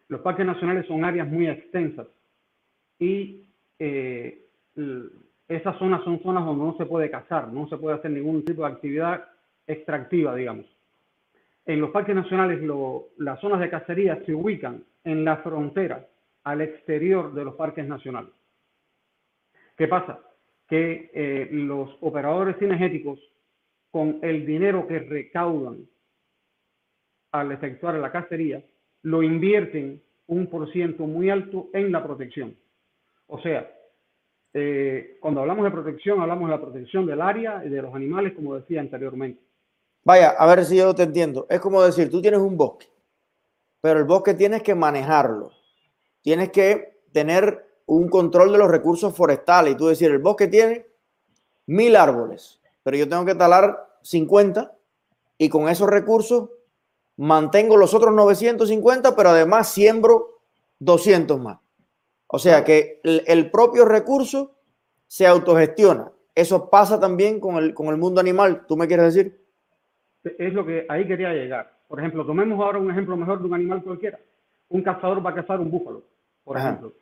Los 0.07 0.21
parques 0.21 0.45
nacionales 0.45 0.85
son 0.87 1.03
áreas 1.05 1.27
muy 1.27 1.47
extensas 1.47 2.07
y 2.99 3.45
eh, 3.79 4.45
esas 5.47 5.77
zonas 5.79 6.03
son 6.03 6.21
zonas 6.21 6.45
donde 6.45 6.65
no 6.65 6.77
se 6.77 6.85
puede 6.85 7.09
cazar, 7.09 7.47
no 7.47 7.67
se 7.67 7.77
puede 7.77 7.97
hacer 7.97 8.11
ningún 8.11 8.45
tipo 8.45 8.63
de 8.63 8.71
actividad 8.71 9.25
extractiva, 9.67 10.35
digamos 10.35 10.65
en 11.65 11.79
los 11.79 11.91
parques 11.91 12.15
nacionales 12.15 12.59
las 13.17 13.39
zonas 13.39 13.59
de 13.59 13.69
cacería 13.69 14.21
se 14.25 14.33
ubican 14.33 14.83
en 15.03 15.23
la 15.23 15.37
frontera, 15.37 16.07
al 16.43 16.61
exterior 16.61 17.33
de 17.33 17.45
los 17.45 17.55
parques 17.55 17.87
nacionales. 17.87 18.31
¿Qué 19.77 19.87
pasa? 19.87 20.19
que 20.71 21.11
eh, 21.13 21.49
los 21.51 21.89
operadores 21.99 22.55
cinegéticos, 22.57 23.19
con 23.91 24.19
el 24.21 24.45
dinero 24.45 24.87
que 24.87 24.99
recaudan 24.99 25.85
al 27.33 27.51
efectuar 27.51 27.95
la 27.95 28.09
cacería, 28.09 28.63
lo 29.01 29.21
invierten 29.21 30.01
un 30.27 30.47
por 30.47 30.71
ciento 30.71 31.05
muy 31.05 31.29
alto 31.29 31.67
en 31.73 31.91
la 31.91 32.01
protección. 32.01 32.55
O 33.27 33.41
sea, 33.41 33.69
eh, 34.53 35.17
cuando 35.19 35.41
hablamos 35.41 35.65
de 35.65 35.71
protección, 35.71 36.21
hablamos 36.21 36.47
de 36.49 36.55
la 36.55 36.61
protección 36.61 37.05
del 37.05 37.19
área 37.19 37.65
y 37.65 37.69
de 37.69 37.81
los 37.81 37.93
animales, 37.93 38.31
como 38.31 38.55
decía 38.55 38.79
anteriormente. 38.79 39.41
Vaya, 40.03 40.29
a 40.29 40.45
ver 40.47 40.65
si 40.65 40.77
yo 40.77 40.93
te 40.95 41.03
entiendo. 41.03 41.45
Es 41.49 41.59
como 41.59 41.81
decir, 41.81 42.09
tú 42.09 42.21
tienes 42.21 42.39
un 42.39 42.57
bosque, 42.57 42.89
pero 43.81 43.99
el 43.99 44.05
bosque 44.05 44.33
tienes 44.33 44.63
que 44.63 44.75
manejarlo. 44.75 45.51
Tienes 46.21 46.49
que 46.49 47.01
tener 47.11 47.65
un 47.85 48.09
control 48.09 48.51
de 48.51 48.57
los 48.57 48.69
recursos 48.69 49.15
forestales. 49.15 49.73
Y 49.73 49.77
tú 49.77 49.87
decir, 49.87 50.11
el 50.11 50.19
bosque 50.19 50.47
tiene 50.47 50.87
mil 51.65 51.95
árboles, 51.95 52.59
pero 52.83 52.97
yo 52.97 53.07
tengo 53.07 53.25
que 53.25 53.35
talar 53.35 53.97
50 54.01 54.75
y 55.37 55.49
con 55.49 55.69
esos 55.69 55.89
recursos 55.89 56.49
mantengo 57.17 57.77
los 57.77 57.93
otros 57.93 58.13
950, 58.13 59.15
pero 59.15 59.29
además 59.29 59.69
siembro 59.69 60.41
200 60.79 61.39
más. 61.39 61.59
O 62.27 62.39
sea 62.39 62.63
que 62.63 63.01
el, 63.03 63.51
propio 63.51 63.85
recurso 63.85 64.55
se 65.07 65.27
autogestiona. 65.27 66.11
Eso 66.33 66.69
pasa 66.69 66.99
también 66.99 67.39
con 67.39 67.57
el, 67.57 67.73
con 67.73 67.87
el 67.87 67.97
mundo 67.97 68.21
animal. 68.21 68.65
¿Tú 68.67 68.77
me 68.77 68.87
quieres 68.87 69.13
decir? 69.13 69.40
Es 70.23 70.53
lo 70.53 70.65
que 70.65 70.85
ahí 70.89 71.07
quería 71.07 71.33
llegar. 71.33 71.71
Por 71.87 71.99
ejemplo, 71.99 72.25
tomemos 72.25 72.59
ahora 72.59 72.79
un 72.79 72.91
ejemplo 72.91 73.17
mejor 73.17 73.39
de 73.39 73.47
un 73.47 73.53
animal 73.53 73.83
cualquiera. 73.83 74.19
Un 74.69 74.81
cazador 74.83 75.25
va 75.25 75.31
a 75.31 75.35
cazar 75.35 75.59
un 75.59 75.69
búfalo, 75.69 76.03
por 76.43 76.57
ejemplo. 76.57 76.93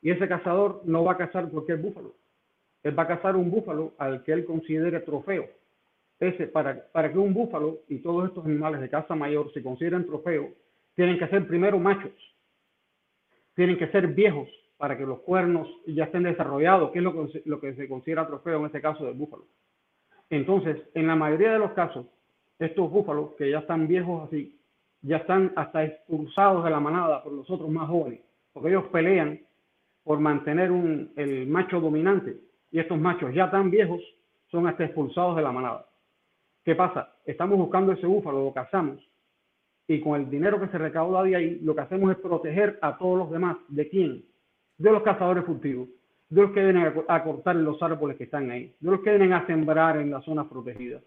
Y 0.00 0.10
ese 0.10 0.26
cazador 0.28 0.80
no 0.84 1.04
va 1.04 1.12
a 1.12 1.16
cazar 1.16 1.48
cualquier 1.50 1.78
búfalo. 1.78 2.14
Él 2.82 2.98
va 2.98 3.02
a 3.02 3.08
cazar 3.08 3.36
un 3.36 3.50
búfalo 3.50 3.92
al 3.98 4.22
que 4.22 4.32
él 4.32 4.44
considere 4.44 5.00
trofeo. 5.00 5.46
Ese, 6.18 6.46
para, 6.46 6.86
para 6.92 7.12
que 7.12 7.18
un 7.18 7.34
búfalo 7.34 7.80
y 7.88 7.98
todos 7.98 8.28
estos 8.28 8.44
animales 8.44 8.80
de 8.80 8.88
caza 8.88 9.14
mayor 9.14 9.52
se 9.52 9.62
consideren 9.62 10.06
trofeo, 10.06 10.50
tienen 10.94 11.18
que 11.18 11.28
ser 11.28 11.46
primero 11.46 11.78
machos. 11.78 12.12
Tienen 13.54 13.76
que 13.76 13.88
ser 13.88 14.06
viejos 14.06 14.48
para 14.78 14.96
que 14.96 15.04
los 15.04 15.20
cuernos 15.20 15.68
ya 15.86 16.04
estén 16.04 16.22
desarrollados, 16.22 16.90
que 16.92 16.98
es 16.98 17.04
lo 17.04 17.12
que, 17.12 17.42
lo 17.44 17.60
que 17.60 17.74
se 17.74 17.88
considera 17.88 18.26
trofeo 18.26 18.60
en 18.60 18.66
este 18.66 18.80
caso 18.80 19.04
del 19.04 19.14
búfalo. 19.14 19.44
Entonces, 20.30 20.78
en 20.94 21.06
la 21.06 21.16
mayoría 21.16 21.52
de 21.52 21.58
los 21.58 21.72
casos, 21.72 22.06
estos 22.60 22.90
búfalos 22.90 23.30
que 23.36 23.50
ya 23.50 23.58
están 23.58 23.88
viejos 23.88 24.28
así, 24.28 24.58
ya 25.02 25.16
están 25.16 25.52
hasta 25.56 25.84
expulsados 25.84 26.64
de 26.64 26.70
la 26.70 26.78
manada 26.78 27.22
por 27.22 27.32
los 27.32 27.48
otros 27.50 27.70
más 27.70 27.88
jóvenes, 27.88 28.20
porque 28.52 28.68
ellos 28.68 28.84
pelean 28.92 29.40
por 30.04 30.20
mantener 30.20 30.70
el 31.16 31.46
macho 31.46 31.80
dominante 31.80 32.36
y 32.70 32.78
estos 32.78 32.98
machos 32.98 33.34
ya 33.34 33.50
tan 33.50 33.70
viejos 33.70 34.00
son 34.50 34.66
hasta 34.66 34.84
expulsados 34.84 35.36
de 35.36 35.42
la 35.42 35.52
manada. 35.52 35.86
¿Qué 36.64 36.74
pasa? 36.74 37.14
Estamos 37.24 37.58
buscando 37.58 37.92
ese 37.92 38.06
búfalo, 38.06 38.44
lo 38.44 38.52
cazamos 38.52 39.00
y 39.88 40.00
con 40.00 40.20
el 40.20 40.30
dinero 40.30 40.60
que 40.60 40.68
se 40.68 40.78
recauda 40.78 41.24
de 41.24 41.34
ahí, 41.34 41.58
lo 41.62 41.74
que 41.74 41.80
hacemos 41.80 42.12
es 42.12 42.18
proteger 42.18 42.78
a 42.80 42.96
todos 42.96 43.18
los 43.18 43.30
demás. 43.30 43.56
¿De 43.68 43.88
quién? 43.88 44.24
De 44.78 44.92
los 44.92 45.02
cazadores 45.02 45.44
furtivos, 45.44 45.88
de 46.28 46.42
los 46.42 46.52
que 46.52 46.62
vienen 46.62 46.92
a 47.08 47.24
cortar 47.24 47.56
los 47.56 47.82
árboles 47.82 48.16
que 48.16 48.24
están 48.24 48.50
ahí, 48.50 48.72
de 48.78 48.90
los 48.90 49.00
que 49.00 49.10
vienen 49.10 49.32
a 49.32 49.44
sembrar 49.46 49.96
en 49.96 50.12
las 50.12 50.24
zonas 50.24 50.46
protegidas. 50.46 51.02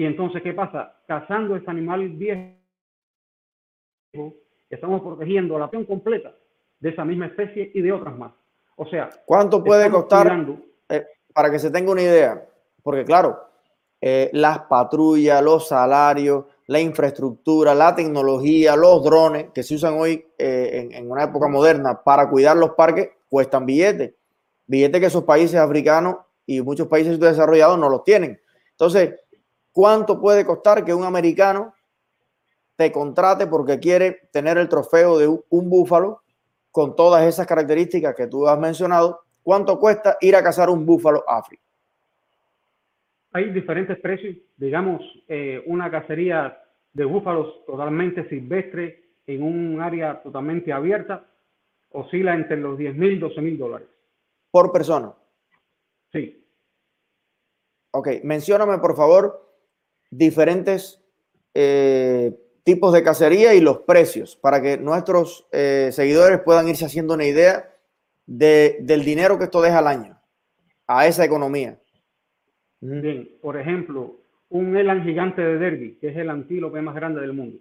Y 0.00 0.06
entonces, 0.06 0.40
¿qué 0.42 0.54
pasa? 0.54 0.94
Cazando 1.06 1.54
este 1.54 1.70
animal 1.70 2.08
viejo, 2.08 2.54
estamos 4.70 5.02
protegiendo 5.02 5.58
la 5.58 5.66
población 5.66 5.84
completa 5.84 6.34
de 6.78 6.88
esa 6.88 7.04
misma 7.04 7.26
especie 7.26 7.70
y 7.74 7.82
de 7.82 7.92
otras 7.92 8.16
más. 8.16 8.32
O 8.76 8.86
sea, 8.86 9.10
¿cuánto 9.26 9.62
puede 9.62 9.90
costar? 9.90 10.46
Eh, 10.88 11.04
para 11.34 11.50
que 11.50 11.58
se 11.58 11.70
tenga 11.70 11.92
una 11.92 12.00
idea, 12.00 12.42
porque 12.82 13.04
claro, 13.04 13.40
eh, 14.00 14.30
las 14.32 14.60
patrullas, 14.60 15.42
los 15.42 15.68
salarios, 15.68 16.46
la 16.68 16.80
infraestructura, 16.80 17.74
la 17.74 17.94
tecnología, 17.94 18.76
los 18.76 19.04
drones 19.04 19.48
que 19.52 19.62
se 19.62 19.74
usan 19.74 19.98
hoy 19.98 20.24
eh, 20.38 20.88
en, 20.92 21.10
una 21.10 21.24
época 21.24 21.46
moderna 21.46 22.02
para 22.02 22.30
cuidar 22.30 22.56
los 22.56 22.70
parques, 22.70 23.10
cuestan 23.28 23.66
billetes. 23.66 24.14
Billetes 24.66 24.98
que 24.98 25.08
esos 25.08 25.24
países 25.24 25.56
africanos 25.56 26.16
y 26.46 26.62
muchos 26.62 26.88
países 26.88 27.20
desarrollados 27.20 27.78
no 27.78 27.90
los 27.90 28.02
tienen. 28.02 28.40
Entonces, 28.70 29.20
¿cuánto 29.72 30.20
puede 30.20 30.44
costar 30.44 30.84
que 30.84 30.94
un 30.94 31.04
americano 31.04 31.74
te 32.76 32.90
contrate 32.90 33.46
porque 33.46 33.78
quiere 33.78 34.28
tener 34.32 34.56
el 34.56 34.68
trofeo 34.68 35.18
de 35.18 35.28
un 35.28 35.68
búfalo 35.68 36.22
con 36.70 36.96
todas 36.96 37.26
esas 37.26 37.46
características 37.46 38.14
que 38.14 38.26
tú 38.26 38.46
has 38.46 38.58
mencionado, 38.58 39.20
¿cuánto 39.42 39.78
cuesta 39.78 40.16
ir 40.20 40.36
a 40.36 40.42
cazar 40.42 40.70
un 40.70 40.86
búfalo 40.86 41.24
África? 41.28 41.62
Hay 43.32 43.50
diferentes 43.52 43.98
precios. 43.98 44.36
Digamos, 44.56 45.02
eh, 45.28 45.62
una 45.66 45.90
cacería 45.90 46.58
de 46.92 47.04
búfalos 47.04 47.64
totalmente 47.66 48.28
silvestre 48.28 49.10
en 49.26 49.42
un 49.42 49.80
área 49.80 50.22
totalmente 50.22 50.72
abierta 50.72 51.24
oscila 51.90 52.34
entre 52.34 52.56
los 52.56 52.78
10 52.78 52.96
mil 52.96 53.12
y 53.12 53.18
12 53.18 53.40
mil 53.40 53.58
dólares. 53.58 53.88
¿Por 54.50 54.72
persona? 54.72 55.12
Sí. 56.12 56.44
Ok, 57.92 58.08
mencióname 58.24 58.78
por 58.78 58.96
favor 58.96 59.49
diferentes 60.10 61.00
eh, 61.54 62.36
tipos 62.64 62.92
de 62.92 63.02
cacería 63.02 63.54
y 63.54 63.60
los 63.60 63.78
precios 63.80 64.36
para 64.36 64.60
que 64.60 64.76
nuestros 64.76 65.46
eh, 65.52 65.90
seguidores 65.92 66.40
puedan 66.40 66.68
irse 66.68 66.84
haciendo 66.84 67.14
una 67.14 67.24
idea 67.24 67.70
de, 68.26 68.78
del 68.80 69.04
dinero 69.04 69.38
que 69.38 69.44
esto 69.44 69.62
deja 69.62 69.78
al 69.78 69.86
año 69.86 70.20
a 70.86 71.06
esa 71.06 71.24
economía. 71.24 71.78
Bien, 72.80 73.28
por 73.40 73.56
ejemplo, 73.56 74.16
un 74.48 74.76
elan 74.76 75.04
gigante 75.04 75.40
de 75.40 75.58
Derby, 75.58 75.98
que 76.00 76.08
es 76.08 76.16
el 76.16 76.28
antílope 76.30 76.82
más 76.82 76.96
grande 76.96 77.20
del 77.20 77.32
mundo. 77.32 77.58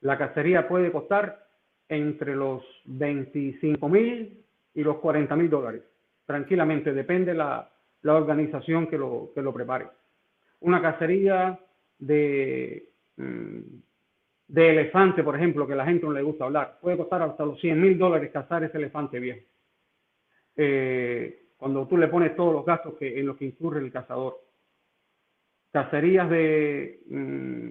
La 0.00 0.16
cacería 0.16 0.68
puede 0.68 0.92
costar 0.92 1.48
entre 1.88 2.36
los 2.36 2.62
25 2.84 3.88
mil 3.88 4.44
y 4.74 4.82
los 4.82 4.98
40 4.98 5.34
mil 5.34 5.50
dólares. 5.50 5.82
Tranquilamente, 6.24 6.92
depende 6.92 7.34
la, 7.34 7.68
la 8.02 8.14
organización 8.14 8.86
que 8.86 8.96
lo, 8.96 9.32
que 9.34 9.42
lo 9.42 9.52
prepare. 9.52 9.88
Una 10.60 10.80
cacería 10.80 11.58
de 11.98 12.88
mm, 13.16 13.60
de 14.50 14.70
elefante, 14.70 15.22
por 15.22 15.36
ejemplo, 15.36 15.64
que 15.64 15.74
a 15.74 15.76
la 15.76 15.84
gente 15.84 16.04
no 16.04 16.12
le 16.12 16.22
gusta 16.22 16.44
hablar, 16.44 16.78
puede 16.80 16.96
costar 16.96 17.22
hasta 17.22 17.46
los 17.46 17.60
100 17.60 17.80
mil 17.80 17.96
dólares 17.96 18.32
cazar 18.32 18.64
ese 18.64 18.78
elefante 18.78 19.20
viejo. 19.20 19.46
Eh, 20.56 21.50
cuando 21.56 21.86
tú 21.86 21.96
le 21.96 22.08
pones 22.08 22.34
todos 22.34 22.52
los 22.52 22.64
gastos 22.64 22.94
que, 22.94 23.20
en 23.20 23.26
los 23.26 23.36
que 23.36 23.44
incurre 23.44 23.78
el 23.78 23.92
cazador. 23.92 24.40
Cacerías 25.70 26.28
de, 26.28 27.00
mm, 27.08 27.70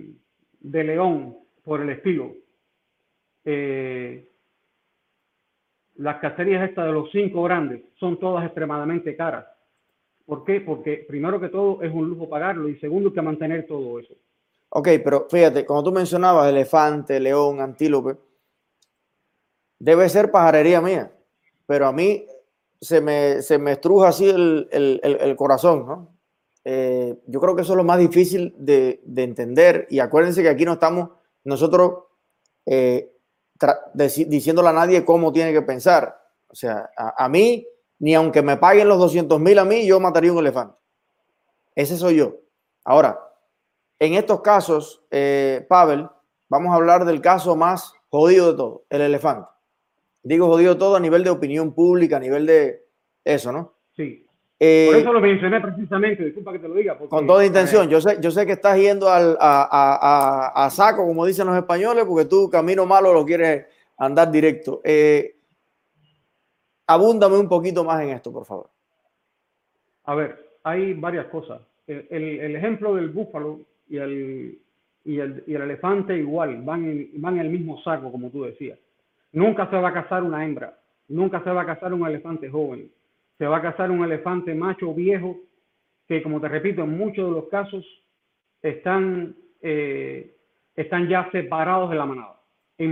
de 0.61 0.83
león, 0.85 1.37
por 1.65 1.81
el 1.81 1.89
estilo. 1.89 2.33
Eh, 3.43 4.29
las 5.95 6.17
cacerías 6.19 6.69
estas 6.69 6.85
de 6.85 6.93
los 6.93 7.11
cinco 7.11 7.43
grandes 7.43 7.81
son 7.95 8.17
todas 8.21 8.45
extremadamente 8.45 9.17
caras. 9.17 9.45
¿Por 10.29 10.43
qué? 10.43 10.61
Porque 10.61 11.05
primero 11.07 11.39
que 11.39 11.49
todo 11.49 11.81
es 11.81 11.91
un 11.91 12.07
lujo 12.07 12.29
pagarlo 12.29 12.69
y 12.69 12.77
segundo 12.77 13.11
que 13.11 13.19
mantener 13.19 13.65
todo 13.65 13.99
eso. 13.99 14.13
Ok, 14.69 14.87
pero 15.03 15.27
fíjate, 15.27 15.65
como 15.65 15.83
tú 15.83 15.91
mencionabas, 15.91 16.47
elefante, 16.47 17.19
león, 17.19 17.59
antílope, 17.59 18.15
debe 19.79 20.07
ser 20.07 20.29
pajarería 20.29 20.81
mía, 20.81 21.11
pero 21.65 21.87
a 21.87 21.91
mí 21.91 22.27
se 22.79 23.01
me, 23.01 23.41
se 23.41 23.57
me 23.57 23.71
estruja 23.71 24.09
así 24.09 24.29
el, 24.29 25.33
corazón, 25.35 25.87
¿no? 25.87 26.15
Eh, 26.63 27.17
yo 27.25 27.39
creo 27.39 27.55
que 27.55 27.63
eso 27.63 27.73
es 27.73 27.77
lo 27.77 27.83
más 27.83 27.97
difícil 27.97 28.53
de, 28.55 29.01
entender 29.15 29.87
y 29.89 29.97
acuérdense 29.97 30.43
que 30.43 30.49
aquí 30.49 30.63
no 30.63 30.73
estamos 30.73 31.09
nosotros 31.43 32.03
eh, 32.67 33.15
diciéndole 33.95 34.69
a 34.69 34.73
nadie 34.73 35.03
cómo 35.03 35.33
tiene 35.33 35.53
que 35.53 35.63
pensar. 35.63 36.21
O 36.47 36.53
sea, 36.53 36.91
a, 36.95 37.25
a 37.25 37.27
mí, 37.29 37.65
ni 37.99 38.15
aunque 38.15 38.41
me 38.41 38.57
paguen 38.57 38.87
los 38.87 38.97
200 38.97 39.39
mil 39.39 39.59
a 39.59 39.65
mí, 39.65 39.85
yo 39.85 39.99
mataría 39.99 40.31
un 40.31 40.39
elefante. 40.39 40.75
Ese 41.75 41.97
soy 41.97 42.15
yo. 42.15 42.37
Ahora, 42.83 43.19
en 43.99 44.13
estos 44.13 44.41
casos, 44.41 45.03
eh, 45.11 45.65
Pavel, 45.67 46.07
vamos 46.47 46.71
a 46.71 46.75
hablar 46.75 47.05
del 47.05 47.21
caso 47.21 47.55
más 47.55 47.93
jodido 48.09 48.51
de 48.51 48.57
todo, 48.57 48.85
el 48.89 49.01
elefante. 49.01 49.47
Digo 50.23 50.47
jodido 50.47 50.77
todo 50.77 50.95
a 50.95 50.99
nivel 50.99 51.23
de 51.23 51.29
opinión 51.29 51.73
pública, 51.73 52.17
a 52.17 52.19
nivel 52.19 52.45
de 52.45 52.85
eso, 53.23 53.51
¿no? 53.51 53.73
Sí. 53.95 54.25
Eh, 54.61 54.87
Por 54.91 54.97
eso 54.97 55.13
lo 55.13 55.21
mencioné 55.21 55.61
precisamente, 55.61 56.25
disculpa 56.25 56.51
que 56.51 56.59
te 56.59 56.67
lo 56.67 56.75
diga. 56.75 56.97
con 56.97 57.25
toda 57.25 57.45
intención, 57.45 57.87
yo 57.87 58.01
sé, 58.01 58.17
yo 58.19 58.29
sé 58.29 58.45
que 58.45 58.51
estás 58.53 58.77
yendo 58.77 59.09
al, 59.09 59.37
a, 59.39 60.69
saco, 60.71 61.05
como 61.05 61.25
dicen 61.25 61.47
los 61.47 61.55
españoles, 61.55 62.03
porque 62.05 62.25
tú 62.25 62.49
camino 62.49 62.85
malo 62.85 63.13
lo 63.13 63.25
quieres 63.25 63.67
andar 63.97 64.29
directo. 64.29 64.81
Eh, 64.83 65.38
abúndame 66.89 67.37
un 67.37 67.47
poquito 67.47 67.83
más 67.83 68.01
en 68.01 68.09
esto, 68.09 68.31
por 68.31 68.45
favor. 68.45 68.69
A 70.05 70.15
ver, 70.15 70.57
hay 70.63 70.93
varias 70.93 71.27
cosas. 71.27 71.61
el 71.87 72.55
ejemplo 72.55 72.95
del 72.95 73.09
búfalo 73.09 73.61
y 73.87 73.97
el, 73.97 74.59
y 75.05 75.19
el, 75.19 75.43
y 75.47 75.55
el 75.55 75.61
elefante 75.63 76.15
igual, 76.17 76.61
van 76.61 76.85
en, 76.85 77.09
van 77.15 77.35
en 77.35 77.45
el 77.45 77.49
mismo 77.49 77.81
saco, 77.81 78.11
como 78.11 78.29
tú 78.29 78.43
decías. 78.43 78.77
Nunca 79.31 79.69
se 79.69 79.75
va 79.77 79.89
a 79.89 79.93
cazar 79.93 80.23
una 80.23 80.45
hembra, 80.45 80.77
nunca 81.07 81.43
se 81.43 81.49
va 81.49 81.61
a 81.61 81.65
cazar 81.65 81.93
un 81.93 82.05
elefante 82.05 82.49
joven. 82.49 82.91
se 83.37 83.47
va 83.47 83.57
a 83.57 83.61
cazar 83.61 83.89
un 83.89 84.03
elefante 84.03 84.53
macho 84.53 84.93
viejo 84.93 85.37
que, 86.07 86.21
como 86.21 86.41
te 86.41 86.49
repito, 86.49 86.83
en 86.83 86.97
muchos 86.97 87.29
de 87.29 87.35
los 87.35 87.49
casos 87.49 87.85
están, 88.61 89.35
eh, 89.61 90.35
están 90.75 91.07
ya 91.07 91.29
separados 91.31 91.89
de 91.89 91.95
la 91.95 92.05
manada. 92.05 92.38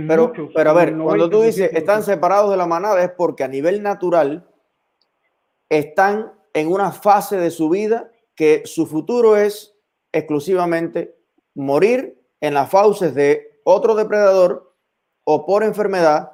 Pero, 0.06 0.32
pero 0.54 0.70
a 0.70 0.72
ver, 0.74 0.96
cuando 0.96 1.30
tú 1.30 1.42
dices 1.42 1.70
están 1.72 2.02
separados 2.02 2.50
de 2.50 2.58
la 2.58 2.66
manada 2.66 3.02
es 3.02 3.10
porque 3.10 3.42
a 3.42 3.48
nivel 3.48 3.82
natural 3.82 4.46
están 5.70 6.32
en 6.52 6.68
una 6.68 6.92
fase 6.92 7.38
de 7.38 7.50
su 7.50 7.70
vida 7.70 8.10
que 8.34 8.62
su 8.66 8.86
futuro 8.86 9.36
es 9.36 9.74
exclusivamente 10.12 11.16
morir 11.54 12.20
en 12.40 12.54
las 12.54 12.70
fauces 12.70 13.14
de 13.14 13.60
otro 13.64 13.94
depredador 13.94 14.74
o 15.24 15.46
por 15.46 15.64
enfermedad 15.64 16.32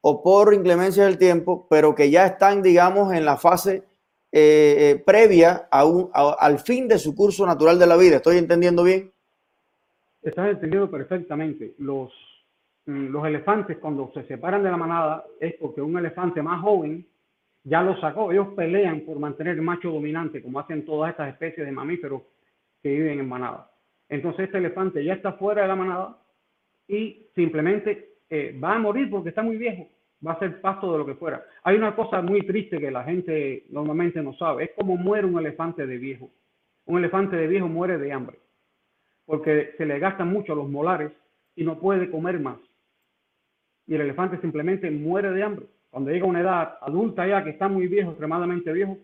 o 0.00 0.22
por 0.22 0.52
inclemencia 0.52 1.04
del 1.04 1.18
tiempo, 1.18 1.66
pero 1.68 1.94
que 1.94 2.10
ya 2.10 2.26
están, 2.26 2.62
digamos, 2.62 3.12
en 3.12 3.24
la 3.24 3.36
fase 3.36 3.84
eh, 4.32 4.76
eh, 4.78 5.02
previa 5.04 5.68
a 5.70 5.84
un, 5.84 6.10
al 6.12 6.58
fin 6.58 6.88
de 6.88 6.98
su 6.98 7.14
curso 7.14 7.46
natural 7.46 7.78
de 7.78 7.86
la 7.86 7.96
vida. 7.96 8.16
¿Estoy 8.16 8.38
entendiendo 8.38 8.82
bien? 8.82 9.12
Estás 10.22 10.50
entendiendo 10.50 10.90
perfectamente. 10.90 11.74
Los, 11.78 12.12
los 12.86 13.26
elefantes 13.26 13.78
cuando 13.78 14.10
se 14.14 14.24
separan 14.24 14.62
de 14.62 14.70
la 14.70 14.76
manada 14.76 15.24
es 15.40 15.54
porque 15.54 15.82
un 15.82 15.98
elefante 15.98 16.42
más 16.42 16.60
joven 16.62 17.06
ya 17.64 17.82
lo 17.82 18.00
sacó. 18.00 18.30
Ellos 18.32 18.48
pelean 18.56 19.00
por 19.00 19.18
mantener 19.18 19.56
el 19.56 19.62
macho 19.62 19.90
dominante, 19.90 20.42
como 20.42 20.60
hacen 20.60 20.84
todas 20.84 21.10
estas 21.10 21.30
especies 21.30 21.66
de 21.66 21.72
mamíferos 21.72 22.22
que 22.82 22.90
viven 22.90 23.18
en 23.18 23.28
manada. 23.28 23.70
Entonces 24.08 24.46
este 24.46 24.58
elefante 24.58 25.04
ya 25.04 25.14
está 25.14 25.32
fuera 25.32 25.62
de 25.62 25.68
la 25.68 25.76
manada 25.76 26.18
y 26.86 27.26
simplemente 27.34 28.18
eh, 28.30 28.58
va 28.62 28.76
a 28.76 28.78
morir 28.78 29.10
porque 29.10 29.30
está 29.30 29.42
muy 29.42 29.56
viejo 29.56 29.88
va 30.24 30.32
a 30.32 30.38
ser 30.38 30.60
pasto 30.60 30.92
de 30.92 30.98
lo 30.98 31.06
que 31.06 31.14
fuera. 31.14 31.44
Hay 31.62 31.76
una 31.76 31.94
cosa 31.94 32.22
muy 32.22 32.42
triste 32.46 32.78
que 32.78 32.90
la 32.90 33.04
gente 33.04 33.64
normalmente 33.70 34.22
no 34.22 34.34
sabe, 34.34 34.64
es 34.64 34.70
como 34.76 34.96
muere 34.96 35.26
un 35.26 35.38
elefante 35.38 35.86
de 35.86 35.98
viejo. 35.98 36.30
Un 36.86 36.98
elefante 36.98 37.36
de 37.36 37.46
viejo 37.46 37.68
muere 37.68 37.98
de 37.98 38.12
hambre, 38.12 38.38
porque 39.24 39.74
se 39.76 39.84
le 39.84 39.98
gastan 39.98 40.28
mucho 40.28 40.54
los 40.54 40.68
molares 40.68 41.12
y 41.56 41.64
no 41.64 41.78
puede 41.78 42.10
comer 42.10 42.38
más. 42.38 42.58
Y 43.86 43.94
el 43.94 44.00
elefante 44.00 44.40
simplemente 44.40 44.90
muere 44.90 45.30
de 45.30 45.42
hambre. 45.42 45.66
Cuando 45.90 46.10
llega 46.10 46.26
a 46.26 46.28
una 46.28 46.40
edad 46.40 46.78
adulta 46.80 47.26
ya, 47.26 47.42
que 47.44 47.50
está 47.50 47.68
muy 47.68 47.86
viejo, 47.86 48.10
extremadamente 48.10 48.72
viejo, 48.72 48.98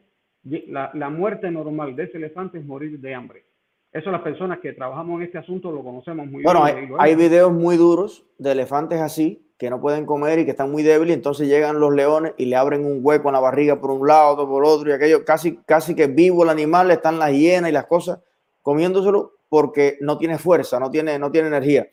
la, 0.44 0.90
la 0.94 1.08
muerte 1.08 1.50
normal 1.50 1.94
de 1.94 2.04
ese 2.04 2.18
elefante 2.18 2.58
es 2.58 2.64
morir 2.64 2.98
de 2.98 3.14
hambre. 3.14 3.44
Eso 3.92 4.10
las 4.10 4.22
personas 4.22 4.58
que 4.60 4.72
trabajamos 4.72 5.20
en 5.20 5.26
este 5.26 5.38
asunto 5.38 5.70
lo 5.70 5.84
conocemos 5.84 6.26
muy 6.26 6.42
bien. 6.42 6.44
Bueno, 6.44 6.64
hay, 6.64 6.88
hay 6.98 7.14
videos 7.14 7.52
muy 7.52 7.76
duros 7.76 8.24
de 8.38 8.52
elefantes 8.52 9.00
así, 9.00 9.46
que 9.58 9.70
no 9.70 9.80
pueden 9.80 10.06
comer 10.06 10.40
y 10.40 10.44
que 10.44 10.50
están 10.52 10.72
muy 10.72 10.82
débiles, 10.82 11.14
entonces 11.14 11.46
llegan 11.46 11.78
los 11.78 11.94
leones 11.94 12.32
y 12.36 12.46
le 12.46 12.56
abren 12.56 12.84
un 12.84 13.00
hueco 13.02 13.28
en 13.28 13.34
la 13.34 13.40
barriga 13.40 13.80
por 13.80 13.90
un 13.90 14.08
lado, 14.08 14.32
otro 14.32 14.48
por 14.48 14.64
otro, 14.64 14.90
y 14.90 14.92
aquello, 14.92 15.24
casi, 15.24 15.58
casi 15.58 15.94
que 15.94 16.06
vivo 16.08 16.42
el 16.42 16.48
animal, 16.48 16.90
están 16.90 17.18
las 17.18 17.32
hienas 17.32 17.70
y 17.70 17.72
las 17.72 17.86
cosas 17.86 18.18
comiéndoselo 18.62 19.34
porque 19.48 19.98
no 20.00 20.18
tiene 20.18 20.38
fuerza, 20.38 20.80
no 20.80 20.90
tiene, 20.90 21.18
no 21.18 21.30
tiene 21.30 21.48
energía. 21.48 21.86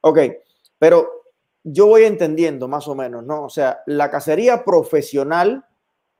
Ok, 0.00 0.18
pero 0.78 1.19
yo 1.62 1.86
voy 1.86 2.04
entendiendo 2.04 2.68
más 2.68 2.88
o 2.88 2.94
menos, 2.94 3.24
¿no? 3.24 3.44
O 3.44 3.50
sea, 3.50 3.80
la 3.86 4.10
cacería 4.10 4.64
profesional, 4.64 5.64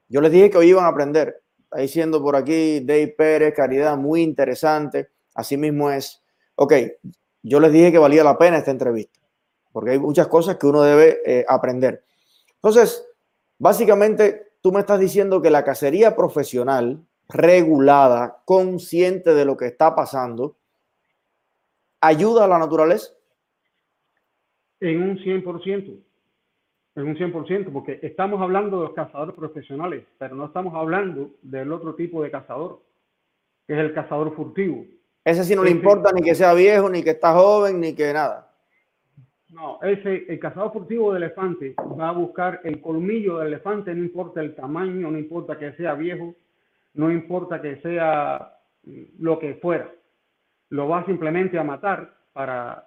yo 0.09 0.21
les 0.21 0.33
dije 0.33 0.51
que 0.51 0.59
hoy 0.59 0.69
iban 0.71 0.85
a 0.85 0.89
aprender, 0.89 1.43
ahí 1.71 1.89
siendo 1.89 2.23
por 2.23 2.37
aquí 2.37 2.81
Dave 2.81 3.15
Pérez, 3.17 3.55
Caridad, 3.55 3.97
muy 3.97 4.23
interesante, 4.23 5.11
así 5.35 5.57
mismo 5.57 5.91
es. 5.91 6.23
Ok, 6.57 6.75
yo 7.43 7.61
les 7.61 7.73
dije 7.73 7.93
que 7.93 7.99
valía 7.99 8.23
la 8.23 8.37
pena 8.37 8.59
esta 8.59 8.71
entrevista 8.71 9.21
porque 9.73 9.93
hay 9.93 9.99
muchas 9.99 10.29
cosas 10.29 10.57
que 10.57 10.67
uno 10.67 10.83
debe 10.83 11.21
eh, 11.25 11.45
aprender. 11.49 12.05
Entonces, 12.57 13.07
básicamente, 13.59 14.53
tú 14.61 14.73
me 14.73 14.81
estás 14.81 15.01
diciendo 15.01 15.41
que 15.41 15.51
la 15.51 15.65
cacería 15.65 16.17
profesional, 16.17 17.05
regulada, 17.29 18.43
consciente 18.45 19.35
de 19.35 19.45
lo 19.45 19.57
que 19.57 19.67
está 19.67 19.95
pasando, 19.95 20.57
ayuda 22.01 22.45
a 22.45 22.49
la 22.49 22.59
naturaleza. 22.59 23.13
En 24.81 25.03
un 25.03 25.19
100%, 25.19 25.99
en 26.97 27.03
un 27.05 27.17
100%, 27.17 27.73
porque 27.73 28.01
estamos 28.03 28.41
hablando 28.41 28.79
de 28.79 28.87
los 28.87 28.95
cazadores 28.95 29.35
profesionales, 29.35 30.05
pero 30.19 30.35
no 30.35 30.47
estamos 30.47 30.75
hablando 30.75 31.31
del 31.43 31.73
otro 31.73 31.95
tipo 31.95 32.23
de 32.23 32.31
cazador, 32.31 32.81
que 33.67 33.75
es 33.75 33.79
el 33.79 33.93
cazador 33.93 34.35
furtivo. 34.35 34.85
Ese 35.25 35.45
sí 35.45 35.55
no 35.55 35.63
le 35.63 35.71
importa 35.71 36.11
ni 36.13 36.23
que 36.23 36.35
sea 36.35 36.55
viejo, 36.55 36.89
ni 36.89 37.03
que 37.03 37.11
está 37.11 37.35
joven, 37.35 37.81
ni 37.81 37.95
que 37.95 38.13
nada. 38.13 38.51
No, 39.51 39.81
ese, 39.83 40.27
el 40.29 40.39
cazador 40.39 40.73
furtivo 40.73 41.13
de 41.13 41.19
elefante 41.19 41.75
va 41.79 42.09
a 42.09 42.13
buscar 42.13 42.61
el 42.65 42.81
colmillo 42.81 43.39
del 43.39 43.49
elefante, 43.49 43.95
no 43.95 44.03
importa 44.03 44.41
el 44.41 44.55
tamaño, 44.55 45.11
no 45.11 45.19
importa 45.19 45.59
que 45.59 45.73
sea 45.73 45.95
viejo, 45.95 46.35
no 46.95 47.11
importa 47.11 47.61
que 47.61 47.77
sea 47.81 48.57
lo 49.19 49.39
que 49.39 49.55
fuera. 49.55 49.91
Lo 50.71 50.89
va 50.89 51.05
simplemente 51.05 51.59
a 51.59 51.65
matar 51.65 52.15
para, 52.33 52.87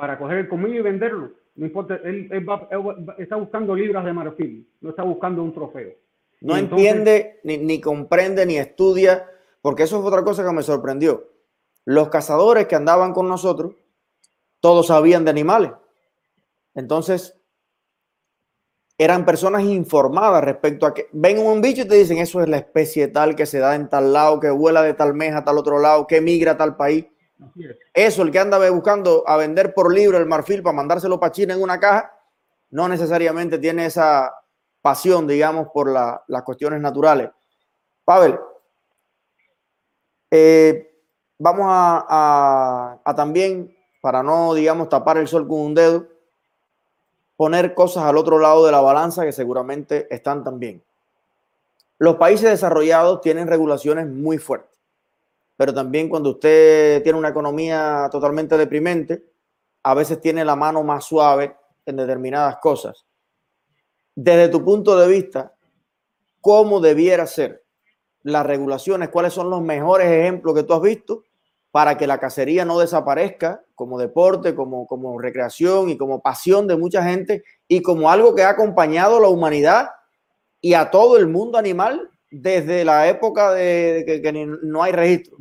para 0.00 0.18
coger 0.18 0.38
el 0.38 0.48
colmillo 0.48 0.80
y 0.80 0.82
venderlo. 0.82 1.30
No 1.56 1.66
importa, 1.66 2.00
él, 2.02 2.30
está 3.18 3.36
buscando 3.36 3.74
libras 3.74 4.02
de 4.02 4.14
marfil, 4.14 4.66
no 4.80 4.90
está 4.90 5.02
buscando 5.02 5.42
un 5.42 5.52
trofeo. 5.52 5.92
No 6.40 6.56
entiende, 6.56 7.40
ni, 7.44 7.58
ni 7.58 7.82
comprende, 7.82 8.46
ni 8.46 8.56
estudia, 8.56 9.28
porque 9.60 9.82
eso 9.82 10.00
es 10.00 10.06
otra 10.06 10.24
cosa 10.24 10.42
que 10.42 10.54
me 10.54 10.62
sorprendió. 10.62 11.28
Los 11.84 12.08
cazadores 12.08 12.66
que 12.66 12.76
andaban 12.76 13.12
con 13.12 13.28
nosotros, 13.28 13.74
todos 14.60 14.86
sabían 14.86 15.26
de 15.26 15.32
animales. 15.32 15.72
Entonces, 16.74 17.38
eran 18.96 19.26
personas 19.26 19.64
informadas 19.64 20.42
respecto 20.42 20.86
a 20.86 20.94
que 20.94 21.08
ven 21.12 21.40
un 21.40 21.60
bicho 21.60 21.82
y 21.82 21.88
te 21.88 21.96
dicen 21.96 22.16
eso 22.16 22.40
es 22.40 22.48
la 22.48 22.56
especie 22.56 23.08
tal 23.08 23.36
que 23.36 23.44
se 23.44 23.58
da 23.58 23.74
en 23.74 23.90
tal 23.90 24.14
lado, 24.14 24.40
que 24.40 24.48
vuela 24.48 24.80
de 24.80 24.94
tal 24.94 25.12
meja 25.12 25.38
a 25.38 25.44
tal 25.44 25.58
otro 25.58 25.78
lado, 25.78 26.06
que 26.06 26.22
migra 26.22 26.52
a 26.52 26.56
tal 26.56 26.76
país. 26.76 27.04
Eso, 27.94 28.22
el 28.22 28.30
que 28.30 28.38
anda 28.38 28.70
buscando 28.70 29.24
a 29.26 29.36
vender 29.36 29.74
por 29.74 29.92
libro 29.92 30.18
el 30.18 30.26
marfil 30.26 30.62
para 30.62 30.76
mandárselo 30.76 31.18
para 31.18 31.32
China 31.32 31.54
en 31.54 31.62
una 31.62 31.80
caja, 31.80 32.12
no 32.70 32.88
necesariamente 32.88 33.58
tiene 33.58 33.86
esa 33.86 34.34
pasión, 34.82 35.26
digamos, 35.26 35.68
por 35.72 35.90
las 35.90 36.42
cuestiones 36.44 36.80
naturales. 36.80 37.30
Pavel, 38.04 38.38
eh, 40.30 40.94
vamos 41.38 41.66
a 41.68 43.00
también 43.16 43.76
para 44.00 44.22
no, 44.22 44.54
digamos, 44.54 44.88
tapar 44.88 45.18
el 45.18 45.28
sol 45.28 45.46
con 45.46 45.60
un 45.60 45.74
dedo, 45.74 46.06
poner 47.36 47.74
cosas 47.74 48.04
al 48.04 48.16
otro 48.16 48.38
lado 48.38 48.64
de 48.66 48.72
la 48.72 48.80
balanza 48.80 49.24
que 49.24 49.32
seguramente 49.32 50.06
están 50.14 50.42
también. 50.42 50.82
Los 51.98 52.16
países 52.16 52.48
desarrollados 52.48 53.20
tienen 53.20 53.46
regulaciones 53.46 54.06
muy 54.06 54.38
fuertes, 54.38 54.69
pero 55.60 55.74
también 55.74 56.08
cuando 56.08 56.30
usted 56.30 57.02
tiene 57.02 57.18
una 57.18 57.28
economía 57.28 58.08
totalmente 58.10 58.56
deprimente, 58.56 59.22
a 59.82 59.92
veces 59.92 60.18
tiene 60.18 60.42
la 60.42 60.56
mano 60.56 60.82
más 60.82 61.04
suave 61.04 61.54
en 61.84 61.96
determinadas 61.96 62.56
cosas. 62.62 63.04
Desde 64.14 64.48
tu 64.48 64.64
punto 64.64 64.98
de 64.98 65.06
vista, 65.06 65.54
¿cómo 66.40 66.80
debiera 66.80 67.26
ser 67.26 67.62
las 68.22 68.46
regulaciones? 68.46 69.10
¿Cuáles 69.10 69.34
son 69.34 69.50
los 69.50 69.60
mejores 69.60 70.06
ejemplos 70.06 70.54
que 70.54 70.62
tú 70.62 70.72
has 70.72 70.80
visto 70.80 71.24
para 71.70 71.98
que 71.98 72.06
la 72.06 72.16
cacería 72.16 72.64
no 72.64 72.78
desaparezca 72.78 73.62
como 73.74 73.98
deporte, 73.98 74.54
como, 74.54 74.86
como 74.86 75.18
recreación 75.18 75.90
y 75.90 75.98
como 75.98 76.22
pasión 76.22 76.68
de 76.68 76.78
mucha 76.78 77.04
gente 77.04 77.44
y 77.68 77.82
como 77.82 78.10
algo 78.10 78.34
que 78.34 78.44
ha 78.44 78.48
acompañado 78.48 79.18
a 79.18 79.20
la 79.20 79.28
humanidad 79.28 79.90
y 80.62 80.72
a 80.72 80.90
todo 80.90 81.18
el 81.18 81.26
mundo 81.26 81.58
animal 81.58 82.10
desde 82.30 82.84
la 82.84 83.08
época 83.08 83.52
de, 83.52 84.20
que, 84.22 84.32
no 84.62 84.82
hay 84.82 84.92
registro. 84.92 85.38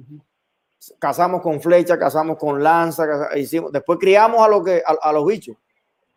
Cazamos 0.98 1.42
con 1.42 1.62
flecha, 1.62 2.00
cazamos 2.00 2.38
con 2.38 2.64
lanza, 2.64 3.06
hicimos, 3.38 3.72
después 3.72 4.00
criamos 4.00 4.42
a, 4.42 4.50
lo 4.50 4.64
que, 4.64 4.82
a, 4.86 5.12
los 5.12 5.26
bichos, 5.26 5.58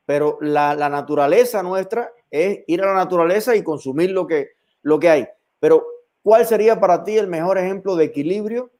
pero 0.07 0.39
la, 0.41 0.75
la, 0.75 0.89
naturaleza 0.89 1.63
nuestra 1.63 2.13
es 2.31 2.61
ir 2.67 2.83
a 2.83 2.87
la 2.87 2.95
naturaleza 2.95 3.55
y 3.55 3.63
consumir 3.63 4.13
lo 4.13 4.27
que, 4.27 4.53
lo 4.83 4.99
que 4.99 5.11
hay. 5.11 5.29
Pero, 5.59 5.85
¿cuál 6.23 6.47
sería 6.47 6.81
para 6.81 7.05
ti 7.05 7.19
el 7.19 7.27
mejor 7.27 7.59
ejemplo 7.59 7.97
de 7.97 8.05
equilibrio 8.05 8.71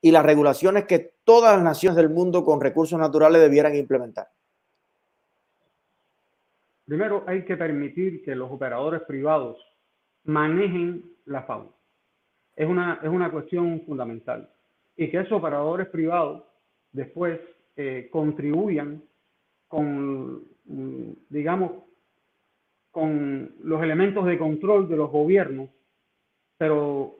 y 0.00 0.10
las 0.10 0.24
regulaciones 0.24 0.84
que 0.84 1.12
todas 1.24 1.54
las 1.54 1.64
naciones 1.64 1.96
del 1.96 2.10
mundo 2.10 2.44
con 2.44 2.60
recursos 2.60 2.98
naturales 2.98 3.40
debieran 3.40 3.74
implementar? 3.74 4.28
Primero, 6.84 7.24
hay 7.26 7.44
que 7.44 7.56
permitir 7.56 8.22
que 8.22 8.34
los 8.36 8.50
operadores 8.50 9.02
privados 9.02 9.58
manejen 10.26 11.04
la 11.24 11.42
fauna. 11.42 11.70
Es 12.54 12.68
una, 12.68 13.00
es 13.02 13.08
una 13.08 13.30
cuestión 13.30 13.82
fundamental. 13.86 14.48
Y 14.96 15.08
que 15.10 15.20
esos 15.20 15.32
operadores 15.32 15.88
privados 15.88 16.42
después 16.92 17.38
eh, 17.76 18.08
contribuyan 18.10 19.02
con, 19.68 20.42
mm, 20.64 21.10
digamos, 21.28 21.72
con 22.90 23.52
los 23.62 23.82
elementos 23.82 24.24
de 24.24 24.38
control 24.38 24.88
de 24.88 24.96
los 24.96 25.10
gobiernos, 25.10 25.68
pero 26.56 27.14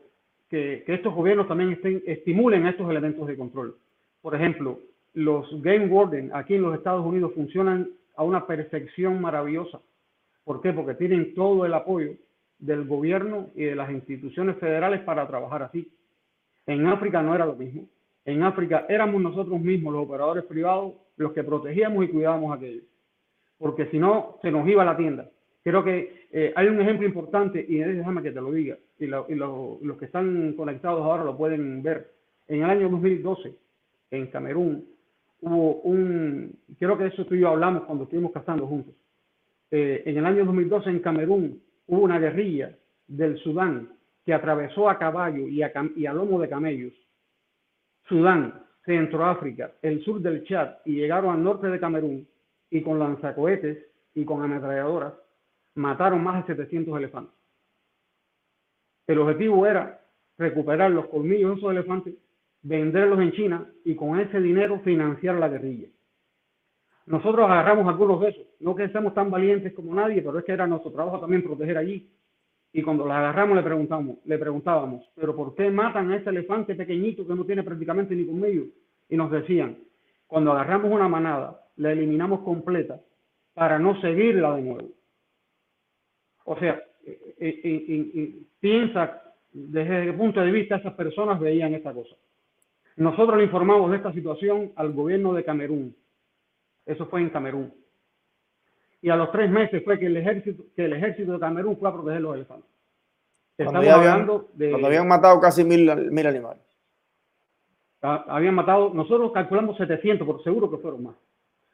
que, 0.48 0.84
estos 0.86 1.14
gobiernos 1.14 1.48
también 1.48 1.78
estimulen 2.06 2.66
estos 2.66 2.88
elementos 2.88 3.26
de 3.26 3.36
control. 3.36 3.76
Por 4.22 4.34
ejemplo, 4.34 4.80
los 5.12 5.60
game 5.62 5.86
warden 5.88 6.30
aquí 6.34 6.54
en 6.54 6.62
los 6.62 6.74
Estados 6.74 7.04
Unidos 7.04 7.32
funcionan 7.34 7.90
a 8.16 8.22
una 8.22 8.46
perfección 8.46 9.20
maravillosa. 9.20 9.80
¿Por 10.44 10.62
qué? 10.62 10.72
Porque 10.72 10.94
tienen 10.94 11.34
todo 11.34 11.66
el 11.66 11.74
apoyo 11.74 12.12
del 12.58 12.86
gobierno 12.86 13.50
y 13.54 13.64
de 13.64 13.76
las 13.76 13.90
instituciones 13.90 14.56
federales 14.58 15.00
para 15.02 15.26
trabajar 15.26 15.62
así. 15.62 15.90
En 16.66 16.86
África 16.86 17.22
no 17.22 17.34
era 17.34 17.46
lo 17.46 17.54
mismo. 17.54 17.88
En 18.24 18.42
África 18.42 18.86
éramos 18.88 19.20
nosotros 19.22 19.60
mismos, 19.60 19.92
los 19.92 20.04
operadores 20.04 20.44
privados, 20.44 20.94
los 21.16 21.32
que 21.32 21.44
protegíamos 21.44 22.04
y 22.04 22.08
cuidábamos 22.08 22.56
aquello. 22.56 22.82
Porque 23.58 23.86
si 23.86 23.98
no, 23.98 24.38
se 24.42 24.50
nos 24.50 24.68
iba 24.68 24.84
la 24.84 24.96
tienda. 24.96 25.30
Creo 25.62 25.82
que 25.84 26.26
eh, 26.32 26.52
hay 26.54 26.68
un 26.68 26.80
ejemplo 26.80 27.06
importante, 27.06 27.64
y 27.66 27.78
déjame 27.78 28.22
que 28.22 28.32
te 28.32 28.40
lo 28.40 28.52
diga, 28.52 28.76
y, 28.98 29.06
los 29.06 29.96
que 29.98 30.04
están 30.04 30.54
conectados 30.54 31.02
ahora 31.02 31.24
lo 31.24 31.36
pueden 31.36 31.82
ver. 31.82 32.12
En 32.48 32.62
el 32.62 32.70
año 32.70 32.88
2012, 32.88 33.54
en 34.12 34.26
Camerún, 34.28 34.86
hubo 35.40 35.80
un, 35.82 36.56
creo 36.78 36.96
que 36.96 37.06
eso 37.06 37.26
tú 37.26 37.34
y 37.34 37.40
yo 37.40 37.48
hablamos 37.48 37.84
cuando 37.84 38.04
estuvimos 38.04 38.32
cazando 38.32 38.66
juntos. 38.66 38.94
Eh, 39.70 40.02
en 40.06 40.16
el 40.18 40.26
año 40.26 40.44
2012 40.44 40.90
en 40.90 41.00
Camerún 41.00 41.60
hubo 41.86 42.02
una 42.02 42.18
guerrilla 42.18 42.76
del 43.06 43.38
Sudán 43.38 43.90
que 44.24 44.34
atravesó 44.34 44.90
a 44.90 44.98
caballo 44.98 45.46
y 45.46 45.62
a, 45.62 46.12
lomo 46.12 46.40
de 46.40 46.48
camellos 46.48 46.92
Sudán, 48.08 48.62
Centroáfrica, 48.84 49.72
el 49.82 50.02
sur 50.04 50.20
del 50.20 50.44
Chad 50.44 50.76
y 50.84 50.94
llegaron 50.94 51.34
al 51.34 51.42
norte 51.42 51.66
de 51.68 51.80
Camerún 51.80 52.26
y 52.70 52.82
con 52.82 52.98
lanzacohetes 52.98 53.78
y 54.14 54.24
con 54.24 54.42
ametralladoras 54.42 55.14
mataron 55.74 56.22
más 56.22 56.46
de 56.46 56.54
700 56.54 56.96
elefantes. 56.98 57.34
El 59.06 59.18
objetivo 59.18 59.66
era 59.66 60.00
recuperar 60.38 60.90
los 60.90 61.06
colmillos 61.06 61.50
de 61.50 61.56
esos 61.58 61.70
elefantes, 61.70 62.14
venderlos 62.62 63.20
en 63.20 63.32
China 63.32 63.66
y 63.84 63.94
con 63.94 64.18
ese 64.18 64.40
dinero 64.40 64.80
financiar 64.80 65.36
la 65.36 65.48
guerrilla. 65.48 65.88
Nosotros 67.06 67.48
agarramos 67.48 67.86
algunos 67.86 68.20
de 68.20 68.30
esos, 68.30 68.46
no 68.60 68.74
que 68.74 68.88
seamos 68.88 69.14
tan 69.14 69.30
valientes 69.30 69.72
como 69.72 69.94
nadie, 69.94 70.22
pero 70.22 70.38
es 70.38 70.44
que 70.44 70.52
era 70.52 70.66
nuestro 70.66 70.90
trabajo 70.90 71.20
también 71.20 71.42
proteger 71.42 71.78
allí. 71.78 72.10
Y 72.72 72.82
cuando 72.82 73.04
los 73.04 73.14
agarramos 73.14 73.56
le 73.56 73.62
preguntamos, 73.62 74.18
le 74.24 74.38
preguntábamos, 74.38 75.08
pero 75.14 75.34
¿por 75.34 75.54
qué 75.54 75.70
matan 75.70 76.10
a 76.10 76.16
ese 76.16 76.30
elefante 76.30 76.74
pequeñito 76.74 77.26
que 77.26 77.34
no 77.34 77.44
tiene 77.44 77.62
prácticamente 77.62 78.14
ni 78.14 78.26
colmillo? 78.26 78.64
Y 79.08 79.16
nos 79.16 79.30
decían, 79.30 79.78
cuando 80.26 80.52
agarramos 80.52 80.90
una 80.90 81.08
manada, 81.08 81.60
la 81.76 81.92
eliminamos 81.92 82.40
completa 82.40 83.00
para 83.54 83.78
no 83.78 84.00
seguirla 84.00 84.56
de 84.56 84.62
nuevo. 84.62 84.88
O 86.44 86.58
sea, 86.58 86.82
eh, 87.06 87.36
eh, 87.38 87.60
eh, 87.64 88.42
piensa 88.58 89.22
desde 89.52 90.06
qué 90.06 90.12
punto 90.12 90.40
de 90.40 90.50
vista 90.50 90.76
esas 90.76 90.94
personas 90.94 91.40
veían 91.40 91.72
esta 91.74 91.94
cosa. 91.94 92.16
Nosotros 92.96 93.38
le 93.38 93.44
informamos 93.44 93.90
de 93.90 93.98
esta 93.98 94.12
situación 94.12 94.72
al 94.76 94.92
gobierno 94.92 95.32
de 95.32 95.44
Camerún, 95.44 95.94
eso 96.86 97.06
fue 97.06 97.20
en 97.20 97.30
Camerún. 97.30 97.74
Y 99.02 99.10
a 99.10 99.16
los 99.16 99.30
tres 99.32 99.50
meses 99.50 99.84
fue 99.84 99.98
que 99.98 100.06
el 100.06 100.16
ejército, 100.16 100.64
que 100.74 100.84
el 100.86 100.94
ejército 100.94 101.32
de 101.32 101.40
Camerún 101.40 101.76
fue 101.76 101.88
a 101.88 101.92
proteger 101.92 102.20
los 102.22 102.34
elefantes. 102.36 102.70
Estamos 103.58 103.84
cuando 103.84 104.00
hablando 104.00 104.48
de. 104.54 104.70
Cuando 104.70 104.86
habían 104.86 105.08
matado 105.08 105.40
casi 105.40 105.64
mil, 105.64 106.10
mil 106.10 106.26
animales. 106.26 106.62
Habían 108.00 108.54
matado, 108.54 108.92
nosotros 108.94 109.32
calculamos 109.32 109.76
700, 109.78 110.26
por 110.26 110.42
seguro 110.44 110.70
que 110.70 110.76
fueron 110.76 111.04
más. 111.04 111.16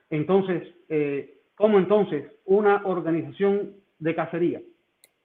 Entonces, 0.08 0.62
eh, 0.88 1.42
¿cómo 1.56 1.78
entonces 1.78 2.24
una 2.44 2.82
organización 2.86 3.74
de 3.98 4.14
cacería 4.14 4.62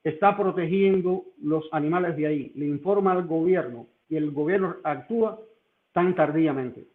está 0.04 0.36
protegiendo 0.36 1.24
los 1.40 1.68
animales 1.72 2.16
de 2.16 2.26
ahí? 2.26 2.52
Le 2.56 2.66
informa 2.66 3.12
al 3.12 3.26
gobierno 3.26 3.86
y 4.08 4.16
el 4.16 4.32
gobierno 4.32 4.76
actúa 4.82 5.38
tan 5.92 6.14
tardíamente. 6.14 6.86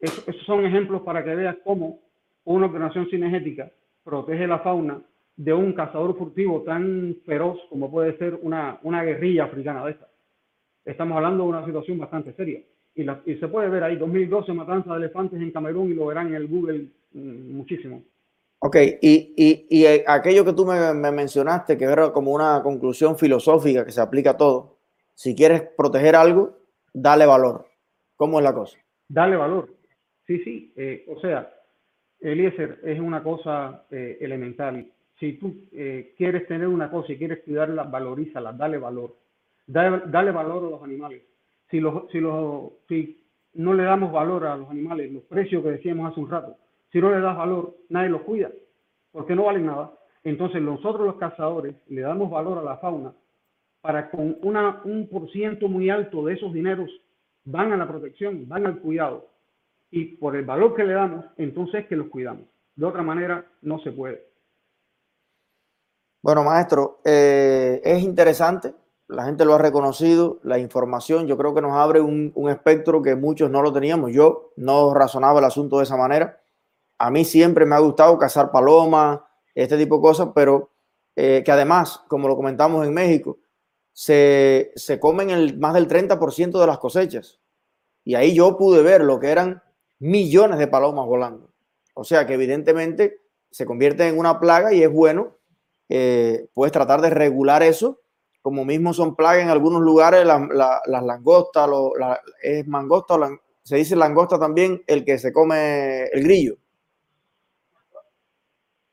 esos 0.00 0.44
son 0.46 0.64
ejemplos 0.64 1.02
para 1.02 1.22
que 1.22 1.34
veas 1.34 1.56
cómo 1.64 2.00
una 2.44 2.66
operación 2.66 3.08
cinegética 3.10 3.70
protege 4.04 4.46
la 4.46 4.60
fauna 4.60 5.00
de 5.36 5.52
un 5.52 5.72
cazador 5.72 6.16
furtivo 6.18 6.62
tan 6.62 7.16
feroz 7.24 7.58
como 7.70 7.90
puede 7.90 8.16
ser 8.18 8.38
una, 8.42 8.78
una 8.82 9.02
guerrilla 9.02 9.44
africana 9.44 9.84
de 9.84 9.92
esta. 9.92 10.08
Estamos 10.84 11.16
hablando 11.16 11.44
de 11.44 11.50
una 11.50 11.64
situación 11.64 11.98
bastante 11.98 12.32
seria. 12.34 12.60
Y, 12.94 13.02
y 13.02 13.36
se 13.36 13.48
puede 13.48 13.68
ver 13.68 13.84
ahí, 13.84 13.96
2012, 13.96 14.52
matanza 14.52 14.92
de 14.92 14.98
elefantes 14.98 15.40
en 15.40 15.52
Camerún 15.52 15.92
y 15.92 15.94
lo 15.94 16.06
verán 16.06 16.28
en 16.28 16.34
el 16.34 16.46
Google 16.46 16.88
mm, 17.12 17.56
muchísimo. 17.56 18.02
Ok, 18.58 18.76
y, 19.00 19.32
y, 19.36 19.66
y, 19.70 19.86
eh, 19.86 20.04
aquello 20.06 20.44
que 20.44 20.52
tú 20.52 20.66
me, 20.66 20.92
me, 20.92 21.10
mencionaste, 21.10 21.78
que 21.78 21.84
era 21.84 22.12
como 22.12 22.32
una 22.32 22.62
conclusión 22.62 23.16
filosófica 23.16 23.86
que 23.86 23.92
se 23.92 24.02
aplica 24.02 24.30
a 24.30 24.36
todo, 24.36 24.76
si 25.14 25.34
quieres 25.34 25.62
proteger 25.74 26.14
algo, 26.14 26.58
dale 26.92 27.24
valor. 27.24 27.66
¿Cómo 28.16 28.38
es 28.38 28.44
la 28.44 28.52
cosa? 28.52 28.76
Dale 29.08 29.36
valor. 29.36 29.74
Sí, 30.26 30.38
sí. 30.44 30.72
Eh, 30.76 31.06
o 31.08 31.18
sea, 31.20 31.50
Eliezer, 32.20 32.80
es 32.84 33.00
una 33.00 33.22
cosa 33.22 33.84
eh, 33.90 34.18
elemental. 34.20 34.86
Si 35.18 35.34
tú 35.34 35.54
eh, 35.72 36.14
quieres 36.16 36.46
tener 36.46 36.68
una 36.68 36.90
cosa 36.90 37.12
y 37.12 37.18
quieres 37.18 37.40
cuidarla, 37.40 37.84
valorízala, 37.84 38.52
dale 38.52 38.78
valor. 38.78 39.16
Dale, 39.66 40.32
valor 40.32 40.66
a 40.66 40.70
los 40.70 40.82
animales. 40.82 41.22
Si, 41.70 41.80
no 41.80 43.74
le 43.74 43.82
damos 43.84 44.12
valor 44.12 44.46
a 44.46 44.56
los 44.56 44.68
animales, 44.68 45.12
los 45.12 45.22
precios 45.24 45.62
que 45.62 45.70
decíamos 45.70 46.10
hace 46.10 46.20
un 46.20 46.30
rato, 46.30 46.56
si 46.90 47.00
no 47.00 47.10
le 47.10 47.20
das 47.20 47.36
valor, 47.36 47.76
nadie 47.88 48.08
los 48.08 48.22
cuida, 48.22 48.50
porque 49.12 49.36
no 49.36 49.44
valen 49.44 49.66
nada. 49.66 49.92
Entonces 50.24 50.60
nosotros 50.60 51.06
los 51.06 51.16
cazadores 51.16 51.74
le 51.88 52.00
damos 52.00 52.30
valor 52.30 52.58
a 52.58 52.62
la 52.62 52.78
fauna 52.78 53.12
para 53.80 54.10
con 54.10 54.36
un 54.42 55.08
por 55.08 55.30
ciento 55.30 55.68
muy 55.68 55.88
alto 55.88 56.24
de 56.24 56.34
esos 56.34 56.52
dineros 56.52 56.90
van 57.44 57.72
a 57.72 57.76
la 57.76 57.88
protección, 57.88 58.46
van 58.48 58.66
al 58.66 58.78
cuidado 58.78 59.29
y 59.90 60.16
por 60.16 60.36
el 60.36 60.44
valor 60.44 60.74
que 60.74 60.84
le 60.84 60.94
damos, 60.94 61.24
entonces 61.36 61.86
que 61.86 61.96
los 61.96 62.08
cuidamos. 62.08 62.46
De 62.76 62.86
otra 62.86 63.02
manera, 63.02 63.44
no 63.62 63.80
se 63.80 63.92
puede. 63.92 64.30
Bueno, 66.22 66.44
maestro, 66.44 67.00
eh, 67.04 67.80
es 67.82 68.02
interesante, 68.02 68.74
la 69.10 69.24
gente 69.24 69.44
lo 69.44 69.54
ha 69.54 69.58
reconocido, 69.58 70.38
la 70.44 70.58
información, 70.58 71.26
yo 71.26 71.36
creo 71.36 71.54
que 71.54 71.60
nos 71.60 71.72
abre 71.72 72.00
un, 72.00 72.32
espectro 72.48 73.02
que 73.02 73.16
muchos 73.16 73.50
no 73.50 73.60
lo 73.62 73.72
teníamos. 73.72 74.12
Yo 74.12 74.52
no 74.56 74.94
razonaba 74.94 75.40
el 75.40 75.46
asunto 75.46 75.78
de 75.78 75.84
esa 75.84 75.96
manera. 75.96 76.40
A 76.98 77.10
mí 77.10 77.24
siempre 77.24 77.66
me 77.66 77.74
ha 77.74 77.80
gustado 77.80 78.16
cazar 78.18 78.52
palomas, 78.52 79.20
este 79.54 79.76
tipo 79.76 79.96
de 79.96 80.02
cosas, 80.02 80.28
pero 80.34 80.70
eh, 81.16 81.42
que 81.44 81.50
además, 81.50 82.04
como 82.06 82.28
lo 82.28 82.36
comentamos 82.36 82.86
en 82.86 82.94
México, 82.94 83.38
se, 83.92 84.72
se 84.76 85.00
comen 85.00 85.30
el, 85.30 85.58
más 85.58 85.74
del 85.74 85.88
30% 85.88 86.60
de 86.60 86.66
las 86.66 86.78
cosechas. 86.78 87.40
Y 88.04 88.14
ahí 88.14 88.34
yo 88.34 88.56
pude 88.56 88.82
ver 88.82 89.02
lo 89.02 89.18
que 89.18 89.30
eran 89.30 89.60
millones 90.00 90.58
de 90.58 90.66
palomas 90.66 91.06
volando. 91.06 91.50
O 91.94 92.04
sea 92.04 92.26
que 92.26 92.34
evidentemente 92.34 93.20
se 93.50 93.66
convierte 93.66 94.06
en 94.08 94.18
una 94.18 94.40
plaga 94.40 94.72
y 94.72 94.82
es 94.82 94.90
bueno, 94.90 95.36
eh, 95.88 96.48
puedes 96.54 96.72
tratar 96.72 97.00
de 97.00 97.10
regular 97.10 97.62
eso, 97.62 98.00
como 98.42 98.64
mismo 98.64 98.94
son 98.94 99.16
plagas 99.16 99.42
en 99.42 99.50
algunos 99.50 99.82
lugares, 99.82 100.24
las 100.26 101.02
langostas, 101.04 101.68
es 102.42 102.66
mangosta, 102.66 103.16
se 103.62 103.76
dice 103.76 103.96
langosta 103.96 104.38
también 104.38 104.82
el 104.86 105.04
que 105.04 105.18
se 105.18 105.32
come 105.32 106.04
el 106.04 106.24
grillo. 106.24 106.56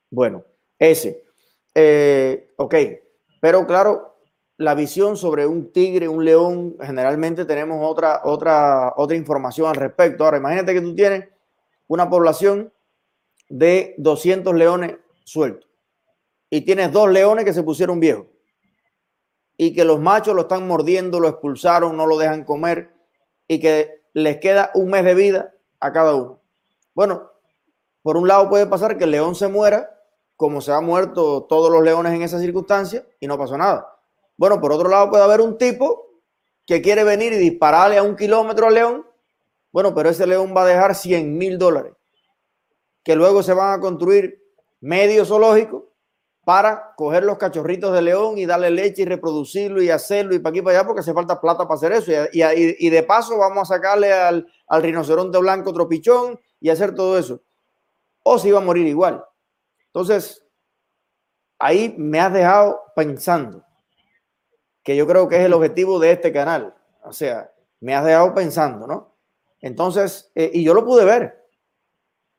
Bueno, 0.10 0.44
ese. 0.80 1.24
Eh, 1.76 2.54
ok, 2.58 2.76
pero 3.40 3.66
claro, 3.68 4.17
la 4.58 4.74
visión 4.74 5.18
sobre 5.18 5.46
un 5.46 5.72
tigre, 5.72 6.08
un 6.08 6.26
león, 6.26 6.76
generalmente 6.82 7.46
tenemos 7.46 7.80
otra, 7.82 8.22
otra, 8.24 8.94
otra 8.98 9.16
información 9.16 9.70
al 9.70 9.76
respecto. 9.76 10.26
Ahora, 10.26 10.38
imagínate 10.38 10.74
que 10.74 10.82
tú 10.82 10.96
tienes 10.96 11.30
una 11.88 12.10
población 12.10 12.74
de 13.50 13.94
200 13.98 14.54
leones 14.56 14.96
sueltos 15.24 15.70
y 16.50 16.62
tienes 16.62 16.92
dos 16.92 17.10
leones 17.10 17.46
que 17.46 17.54
se 17.54 17.64
pusieron 17.64 18.00
viejos 18.00 18.26
y 19.58 19.74
que 19.74 19.86
los 19.86 20.00
machos 20.00 20.36
lo 20.36 20.42
están 20.42 20.68
mordiendo, 20.68 21.20
lo 21.20 21.28
expulsaron, 21.28 21.96
no 21.96 22.06
lo 22.06 22.18
dejan 22.18 22.44
comer 22.44 22.94
y 23.48 23.60
que 23.60 24.02
les 24.14 24.38
queda 24.38 24.72
un 24.74 24.90
mes 24.90 25.04
de 25.04 25.16
vida 25.16 25.54
a 25.80 25.92
cada 25.92 26.16
uno. 26.16 26.42
Bueno, 26.94 27.32
por 28.02 28.18
un 28.18 28.28
lado 28.28 28.50
puede 28.50 28.66
pasar 28.66 28.98
que 28.98 29.04
el 29.04 29.12
león 29.12 29.36
se 29.36 29.48
muera, 29.48 30.02
como 30.36 30.62
se 30.62 30.72
han 30.72 30.86
muerto 30.86 31.44
todos 31.44 31.72
los 31.72 31.84
leones 31.84 32.14
en 32.14 32.22
esa 32.22 32.40
circunstancia, 32.40 33.06
y 33.20 33.28
no 33.28 33.38
pasó 33.38 33.58
nada. 33.58 33.97
Bueno, 34.38 34.62
por 34.62 34.72
otro 34.72 34.88
lado 34.88 35.10
puede 35.10 35.24
haber 35.24 35.42
un 35.42 35.58
tipo 35.58 36.08
que 36.66 36.82
quiere 36.82 37.04
venir 37.04 37.34
y 37.34 37.38
dispararle 37.38 37.98
a 37.98 38.04
un 38.04 38.16
kilómetro 38.16 38.68
al 38.68 38.76
león. 38.76 39.08
Bueno, 39.72 39.96
pero 39.96 40.10
ese 40.10 40.28
león 40.28 40.54
va 40.56 40.64
a 40.64 40.68
dejar 40.68 40.96
100 40.96 41.38
mil 41.38 41.58
dólares, 41.58 41.94
que 43.04 43.16
luego 43.16 43.42
se 43.42 43.54
van 43.54 43.74
a 43.74 43.82
construir 43.82 44.42
medios 44.80 45.30
zoológicos 45.30 45.84
para 46.46 46.94
coger 46.96 47.26
los 47.26 47.38
cachorritos 47.38 47.94
de 47.94 48.02
león 48.02 48.38
y 48.38 48.46
darle 48.46 48.70
leche 48.70 49.02
y 49.02 49.06
reproducirlo 49.06 49.82
y 49.82 49.90
hacerlo 49.90 50.34
y 50.34 50.40
para 50.40 50.52
aquí 50.52 50.60
y 50.60 50.62
para 50.62 50.80
allá 50.80 50.88
porque 50.88 51.02
hace 51.02 51.14
falta 51.14 51.42
plata 51.42 51.68
para 51.68 51.76
hacer 51.76 51.92
eso. 51.92 52.12
Y, 52.32 52.90
de 52.90 53.04
paso 53.04 53.38
vamos 53.38 53.70
a 53.70 53.76
sacarle 53.76 54.14
al, 54.14 54.48
al 54.68 54.84
rinoceronte 54.84 55.38
blanco 55.40 55.72
otro 55.72 55.90
pichón 55.90 56.40
y 56.62 56.70
hacer 56.70 56.96
todo 56.96 57.18
eso. 57.18 57.42
O 58.24 58.40
si 58.40 58.52
va 58.52 58.60
a 58.60 58.64
morir 58.64 58.88
igual. 58.88 59.24
Entonces, 59.88 60.42
ahí 61.60 61.94
me 61.98 62.20
has 62.20 62.32
dejado 62.32 62.82
pensando 62.96 63.67
que 64.88 64.96
yo 64.96 65.06
creo 65.06 65.28
que 65.28 65.36
es 65.36 65.44
el 65.44 65.52
objetivo 65.52 66.00
de 66.00 66.14
este 66.14 66.32
canal. 66.32 66.74
O 67.04 67.12
sea, 67.12 67.52
me 67.82 67.94
has 67.94 68.06
dejado 68.06 68.34
pensando, 68.34 68.88
¿no? 68.88 69.18
Entonces, 69.60 70.32
eh, 70.34 70.50
y 70.54 70.64
yo 70.64 70.74
lo 70.74 70.86
pude 70.86 71.04
ver. 71.04 71.46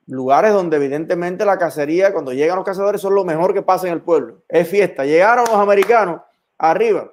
Lugares 0.07 0.55
donde 0.55 0.79
evidentemente 0.79 1.45
la 1.45 1.59
cacería, 1.59 2.11
cuando 2.11 2.33
llegan 2.33 2.57
los 2.57 2.65
cazadores, 2.65 3.03
son 3.03 3.15
lo 3.15 3.23
mejor 3.23 3.53
que 3.53 3.61
pasa 3.61 3.87
en 3.87 3.93
el 3.93 4.01
pueblo. 4.01 4.45
Es 4.49 4.67
fiesta. 4.67 5.05
Llegaron 5.05 5.45
los 5.45 5.57
americanos 5.57 6.23
arriba. 6.57 7.13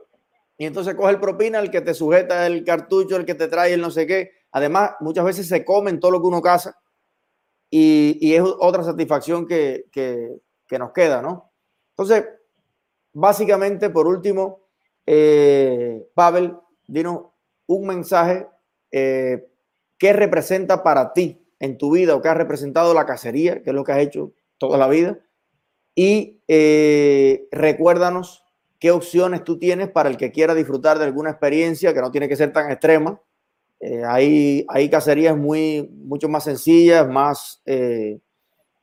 Y 0.57 0.67
entonces 0.67 0.95
coge 0.95 1.11
el 1.11 1.19
propina, 1.19 1.59
el 1.59 1.69
que 1.69 1.81
te 1.81 1.93
sujeta 1.93 2.47
el 2.47 2.63
cartucho, 2.63 3.17
el 3.17 3.25
que 3.25 3.35
te 3.35 3.49
trae 3.49 3.73
el 3.73 3.81
no 3.81 3.91
sé 3.91 4.07
qué. 4.07 4.31
Además, 4.53 4.91
muchas 5.01 5.25
veces 5.25 5.49
se 5.49 5.65
comen 5.65 5.99
todo 5.99 6.11
lo 6.11 6.21
que 6.21 6.27
uno 6.27 6.41
caza 6.41 6.79
y, 7.69 8.17
y 8.21 8.35
es 8.35 8.41
otra 8.41 8.83
satisfacción 8.83 9.45
que, 9.45 9.87
que, 9.91 10.39
que, 10.65 10.79
nos 10.79 10.93
queda, 10.93 11.21
¿no? 11.21 11.51
Entonces, 11.89 12.23
básicamente, 13.11 13.89
por 13.89 14.07
último, 14.07 14.64
eh, 15.05 16.07
Pavel, 16.13 16.55
dinos 16.87 17.25
un 17.67 17.87
mensaje 17.87 18.47
eh, 18.91 19.47
que 19.97 20.13
representa 20.13 20.83
para 20.83 21.13
ti 21.13 21.41
en 21.59 21.77
tu 21.77 21.91
vida 21.91 22.15
o 22.15 22.21
que 22.21 22.29
ha 22.29 22.33
representado 22.33 22.93
la 22.93 23.05
cacería, 23.05 23.63
que 23.63 23.69
es 23.69 23.75
lo 23.75 23.83
que 23.83 23.91
has 23.91 23.99
hecho 23.99 24.33
toda 24.57 24.77
la 24.77 24.87
vida. 24.87 25.19
Y 25.95 26.41
eh, 26.47 27.47
recuérdanos 27.51 28.43
qué 28.79 28.91
opciones 28.91 29.43
tú 29.43 29.57
tienes 29.57 29.89
para 29.89 30.09
el 30.09 30.17
que 30.17 30.31
quiera 30.31 30.53
disfrutar 30.53 30.99
de 30.99 31.05
alguna 31.05 31.31
experiencia 31.31 31.93
que 31.93 32.01
no 32.01 32.11
tiene 32.11 32.27
que 32.27 32.35
ser 32.35 32.51
tan 32.51 32.69
extrema. 32.69 33.21
Eh, 33.79 34.03
hay, 34.05 34.65
hay 34.67 34.89
cacerías 34.89 35.37
muy, 35.37 35.89
mucho 36.03 36.27
más 36.27 36.43
sencillas, 36.43 37.07
más, 37.07 37.61
eh, 37.65 38.19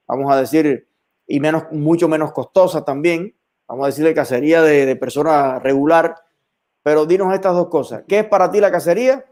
vamos 0.06 0.32
a 0.32 0.40
decir, 0.40 0.88
y 1.26 1.40
menos, 1.40 1.64
mucho 1.72 2.08
menos 2.08 2.32
costosas 2.32 2.84
también. 2.84 3.34
Vamos 3.72 3.84
a 3.84 3.86
decir 3.86 4.04
de 4.04 4.12
cacería 4.12 4.60
de, 4.60 4.96
persona 4.96 5.58
regular. 5.58 6.14
Pero 6.82 7.06
dinos 7.06 7.32
estas 7.32 7.54
dos 7.54 7.70
cosas. 7.70 8.04
¿Qué 8.06 8.18
es 8.18 8.26
para 8.26 8.50
ti 8.50 8.60
la 8.60 8.70
cacería? 8.70 9.24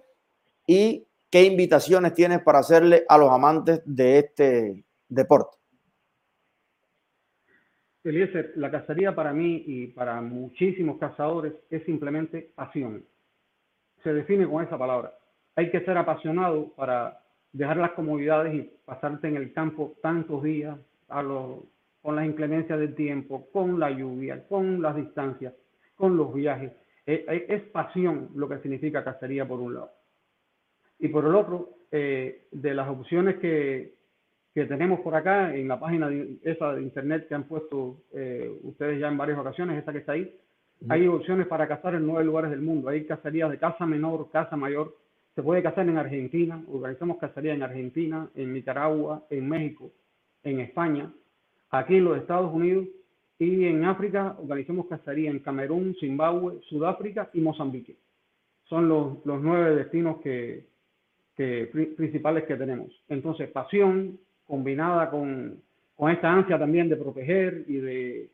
Y 0.67 1.07
qué 1.31 1.45
invitaciones 1.45 2.15
tienes 2.15 2.41
para 2.41 2.61
hacerle 2.61 3.05
a 3.07 3.19
los 3.19 3.31
amantes 3.31 3.83
de 3.85 4.19
este 4.19 4.85
deporte. 5.11 5.59
Eliezer, 8.03 8.53
la 8.57 8.71
cacería 8.71 9.15
para 9.15 9.35
mí 9.35 9.63
y 9.67 9.89
para 9.89 10.23
muchísimos 10.23 10.99
cazadores 10.99 11.53
es 11.69 11.85
simplemente 11.85 12.51
pasión. 12.55 13.05
Se 14.03 14.15
define 14.15 14.49
con 14.49 14.65
esa 14.65 14.79
palabra. 14.79 15.13
Hay 15.55 15.71
que 15.71 15.85
ser 15.85 15.99
apasionado 15.99 16.73
para 16.77 17.21
dejar 17.53 17.77
las 17.77 17.91
comodidades 17.91 18.55
y 18.55 18.73
pasarte 18.87 19.29
en 19.29 19.37
el 19.37 19.53
campo 19.53 19.99
tantos 20.01 20.43
días 20.43 20.79
a 21.11 21.23
con 22.03 22.17
las 22.17 22.27
inclemencias 22.27 22.79
del 22.79 22.95
tiempo, 22.95 23.49
con 23.53 23.79
la 23.79 23.91
lluvia, 23.91 24.47
con 24.49 24.81
las 24.81 24.97
distancias, 24.97 25.55
con 25.97 26.17
los 26.17 26.33
viajes. 26.33 26.73
Es, 27.07 27.23
es 27.27 27.63
pasión 27.65 28.31
lo 28.35 28.49
que 28.49 28.59
significa 28.59 29.05
cacería 29.05 29.47
por 29.47 29.61
un 29.61 29.75
lado. 29.75 29.91
Y 30.99 31.09
por 31.09 31.25
el 31.25 31.35
otro, 31.35 31.71
eh, 31.91 32.47
de 32.53 32.75
las 32.75 32.89
opciones 32.89 33.37
que, 33.37 33.95
que, 34.55 34.67
tenemos 34.67 35.01
por 35.01 35.15
acá 35.15 35.55
en 35.55 35.67
la 35.67 35.81
página 35.81 36.09
de, 36.09 36.37
esa 36.45 36.75
de 36.75 36.83
internet 36.83 37.27
que 37.27 37.35
han 37.35 37.45
puesto 37.45 38.03
eh, 38.13 38.51
ustedes 38.63 39.01
ya 39.01 39.09
en 39.09 39.17
varias 39.17 39.39
ocasiones, 39.39 39.83
esa 39.83 39.93
que 39.93 39.99
está 39.99 40.13
ahí, 40.13 40.33
hay 40.89 41.07
opciones 41.09 41.47
para 41.47 41.69
cazar 41.69 41.95
en 41.95 42.07
nueve 42.07 42.25
lugares 42.25 42.51
del 42.51 42.63
mundo. 42.63 42.89
Hay 42.89 43.05
cacerías 43.05 43.51
de 43.51 43.59
caza 43.59 43.85
menor, 43.85 44.31
caza 44.31 44.57
mayor. 44.57 44.97
Se 45.35 45.43
puede 45.43 45.63
cazar 45.63 45.87
en 45.89 45.99
Argentina, 45.99 46.63
organizamos 46.69 47.19
cacería 47.19 47.55
en 47.55 47.63
Argentina, 47.63 48.29
en 48.35 48.53
Nicaragua, 48.53 49.25
en 49.31 49.49
México, 49.49 49.91
en 50.43 50.61
España, 50.61 51.13
aquí 51.71 51.97
en 51.97 52.05
los 52.05 52.19
Estados 52.19 52.53
Unidos 52.53 52.87
y 53.39 53.65
en 53.65 53.85
África 53.85 54.37
organizamos 54.39 54.87
cacería 54.87 55.31
en 55.31 55.39
Camerún, 55.39 55.97
Zimbabue, 55.99 56.61
Sudáfrica 56.69 57.31
y 57.33 57.41
Mozambique. 57.41 57.97
Son 58.65 58.87
los, 58.87 59.25
los 59.25 59.41
nueve 59.43 59.77
destinos 59.77 60.21
que, 60.21 60.67
principales 61.97 62.45
que 62.45 62.57
tenemos. 62.57 62.91
Entonces, 63.09 63.49
pasión 63.49 64.19
combinada 64.47 65.11
con, 65.11 65.63
con, 65.97 66.11
esta 66.11 66.31
ansia 66.31 66.59
también 66.59 66.91
de 66.91 66.97
proteger 66.97 67.65
y 67.67 67.77
de, 67.77 68.31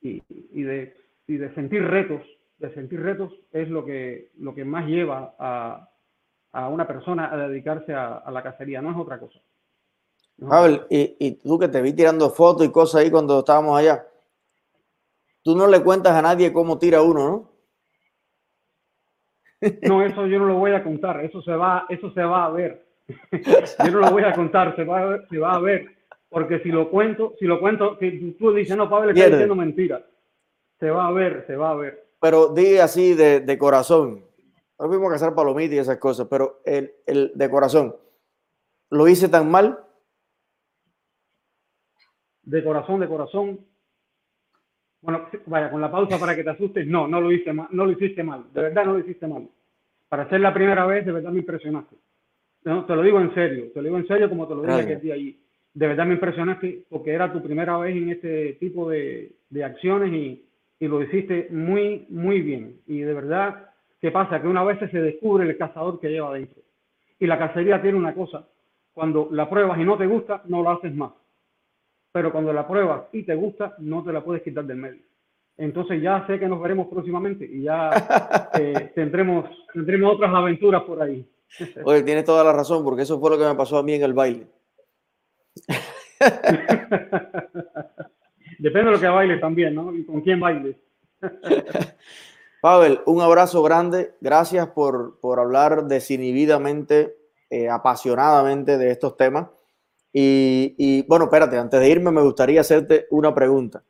y, 0.00 0.62
de, 0.62 0.96
y 1.28 1.36
de 1.36 1.54
sentir 1.54 1.84
retos, 1.84 2.22
de 2.58 2.74
sentir 2.74 3.00
retos 3.00 3.32
es 3.52 3.68
lo 3.68 3.84
que, 3.84 4.30
lo 4.38 4.56
que 4.56 4.64
más 4.64 4.86
lleva 4.86 5.36
a, 5.38 5.88
a 6.50 6.68
una 6.68 6.86
persona 6.86 7.32
a 7.32 7.48
dedicarse 7.48 7.94
a, 7.94 8.16
a, 8.16 8.30
la 8.32 8.42
cacería, 8.42 8.82
no 8.82 8.90
es 8.90 8.96
otra 8.96 9.20
cosa. 9.20 9.38
Y, 10.90 11.16
y, 11.18 11.30
tú 11.32 11.58
que 11.58 11.68
te 11.68 11.80
vi 11.80 11.92
tirando 11.92 12.30
fotos 12.30 12.66
y 12.66 12.70
cosas 12.70 13.02
ahí 13.02 13.10
cuando 13.10 13.38
estábamos 13.38 13.78
allá, 13.78 14.06
tú 15.42 15.56
no 15.56 15.66
le 15.66 15.82
cuentas 15.82 16.12
a 16.14 16.22
nadie 16.22 16.52
cómo 16.52 16.78
tira 16.78 17.02
uno, 17.02 17.28
¿no? 17.28 17.56
No, 19.82 20.02
eso 20.04 20.26
yo 20.26 20.38
no 20.38 20.46
lo 20.46 20.58
voy 20.58 20.72
a 20.72 20.84
contar, 20.84 21.24
eso 21.24 21.40
se 21.42 21.52
va, 21.52 21.86
eso 21.88 22.12
se 22.12 22.22
va 22.22 22.44
a 22.44 22.50
ver. 22.50 22.86
yo 23.32 23.90
no 23.90 24.00
lo 24.00 24.10
voy 24.10 24.24
a 24.24 24.34
contar, 24.34 24.76
se 24.76 24.84
va 24.84 25.00
a 25.00 25.04
ver, 25.06 25.26
se 25.30 25.38
va 25.38 25.54
a 25.54 25.58
ver. 25.58 25.96
Porque 26.28 26.58
si 26.60 26.68
lo 26.68 26.90
cuento, 26.90 27.34
si 27.38 27.46
lo 27.46 27.58
cuento, 27.58 27.96
si 27.98 28.32
tú 28.38 28.52
dices, 28.52 28.76
no, 28.76 28.90
Pablo, 28.90 29.10
está 29.10 29.28
diciendo 29.28 29.54
mentira. 29.54 30.04
Se 30.78 30.90
va 30.90 31.06
a 31.06 31.12
ver, 31.12 31.44
se 31.46 31.56
va 31.56 31.70
a 31.70 31.74
ver. 31.74 32.06
Pero 32.20 32.48
di 32.48 32.76
así 32.76 33.14
de, 33.14 33.40
de 33.40 33.58
corazón. 33.58 34.24
No 34.78 35.08
a 35.08 35.14
hacer 35.14 35.34
palomitas 35.34 35.74
y 35.74 35.78
esas 35.78 35.96
cosas, 35.96 36.26
pero 36.28 36.60
el, 36.66 36.92
el 37.06 37.32
de 37.34 37.48
corazón, 37.48 37.96
¿lo 38.90 39.08
hice 39.08 39.28
tan 39.28 39.50
mal? 39.50 39.85
De 42.46 42.64
corazón, 42.64 43.00
de 43.00 43.08
corazón, 43.08 43.58
bueno, 45.02 45.28
vaya, 45.46 45.70
con 45.70 45.80
la 45.80 45.90
pausa 45.90 46.18
para 46.18 46.34
que 46.34 46.42
te 46.42 46.50
asustes, 46.50 46.86
no, 46.86 47.06
no 47.06 47.20
lo, 47.20 47.30
hice 47.30 47.52
mal, 47.52 47.68
no 47.70 47.84
lo 47.84 47.92
hiciste 47.92 48.22
mal, 48.22 48.44
de 48.52 48.60
verdad 48.62 48.84
no 48.84 48.94
lo 48.94 48.98
hiciste 49.00 49.26
mal. 49.26 49.48
Para 50.08 50.28
ser 50.28 50.40
la 50.40 50.54
primera 50.54 50.86
vez, 50.86 51.04
de 51.04 51.12
verdad 51.12 51.30
me 51.30 51.40
impresionaste. 51.40 51.96
No, 52.64 52.84
te 52.84 52.96
lo 52.96 53.02
digo 53.02 53.20
en 53.20 53.34
serio, 53.34 53.70
te 53.72 53.80
lo 53.80 53.84
digo 53.84 53.98
en 53.98 54.06
serio 54.06 54.28
como 54.28 54.48
te 54.48 54.54
lo 54.54 54.62
dije 54.62 54.80
aquel 54.80 55.00
día 55.00 55.14
allí. 55.14 55.38
De 55.74 55.86
verdad 55.88 56.06
me 56.06 56.14
impresionaste 56.14 56.84
porque 56.88 57.12
era 57.12 57.32
tu 57.32 57.42
primera 57.42 57.76
vez 57.78 57.96
en 57.96 58.10
este 58.10 58.54
tipo 58.54 58.88
de, 58.88 59.32
de 59.50 59.64
acciones 59.64 60.12
y, 60.12 60.44
y, 60.80 60.88
lo 60.88 61.02
hiciste 61.02 61.48
muy, 61.50 62.06
muy 62.08 62.40
bien. 62.40 62.80
Y 62.86 63.00
de 63.00 63.12
verdad, 63.12 63.70
¿qué 64.00 64.10
pasa? 64.10 64.40
Que 64.40 64.48
una 64.48 64.64
vez 64.64 64.78
se 64.90 65.00
descubre 65.00 65.48
el 65.48 65.56
cazador 65.56 66.00
que 66.00 66.08
lleva 66.08 66.30
adentro. 66.30 66.62
Y 67.18 67.26
la 67.26 67.38
cacería 67.38 67.82
tiene 67.82 67.98
una 67.98 68.14
cosa, 68.14 68.48
cuando 68.92 69.28
la 69.30 69.48
pruebas 69.48 69.78
y 69.78 69.84
no 69.84 69.96
te 69.96 70.06
gusta, 70.06 70.42
no 70.46 70.62
lo 70.62 70.70
haces 70.70 70.94
más 70.94 71.12
pero 72.16 72.32
cuando 72.32 72.50
la 72.50 72.66
pruebas 72.66 73.02
y 73.12 73.24
te 73.24 73.34
gusta, 73.34 73.74
no 73.76 74.02
te 74.02 74.10
la 74.10 74.24
puedes 74.24 74.42
quitar 74.42 74.64
del 74.64 74.78
medio. 74.78 75.02
Entonces 75.58 76.00
ya 76.00 76.26
sé 76.26 76.38
que 76.38 76.48
nos 76.48 76.62
veremos 76.62 76.88
próximamente 76.88 77.44
y 77.44 77.64
ya 77.64 77.90
eh, 78.58 78.90
tendremos, 78.94 79.50
tendremos 79.70 80.14
otras 80.14 80.34
aventuras 80.34 80.82
por 80.84 81.02
ahí. 81.02 81.30
Oye, 81.84 82.02
tienes 82.04 82.24
toda 82.24 82.42
la 82.42 82.54
razón, 82.54 82.82
porque 82.82 83.02
eso 83.02 83.20
fue 83.20 83.28
lo 83.28 83.38
que 83.38 83.44
me 83.44 83.54
pasó 83.54 83.76
a 83.76 83.82
mí 83.82 83.92
en 83.92 84.02
el 84.02 84.14
baile. 84.14 84.46
Depende 88.60 88.86
de 88.86 88.92
lo 88.92 88.98
que 89.00 89.08
bailes 89.08 89.38
también, 89.38 89.74
¿no? 89.74 89.94
Y 89.94 90.02
con 90.06 90.22
quién 90.22 90.40
bailes. 90.40 90.74
Pavel, 92.62 93.00
un 93.04 93.20
abrazo 93.20 93.62
grande. 93.62 94.14
Gracias 94.22 94.68
por, 94.68 95.20
por 95.20 95.38
hablar 95.38 95.84
desinhibidamente, 95.84 97.14
eh, 97.50 97.68
apasionadamente 97.68 98.78
de 98.78 98.90
estos 98.90 99.18
temas. 99.18 99.48
Y, 100.18 101.02
bueno, 101.02 101.26
espérate, 101.26 101.58
antes 101.58 101.78
de 101.78 101.90
irme 101.90 102.10
me 102.10 102.22
gustaría 102.22 102.62
hacerte 102.62 103.06
una 103.10 103.34
pregunta, 103.34 103.82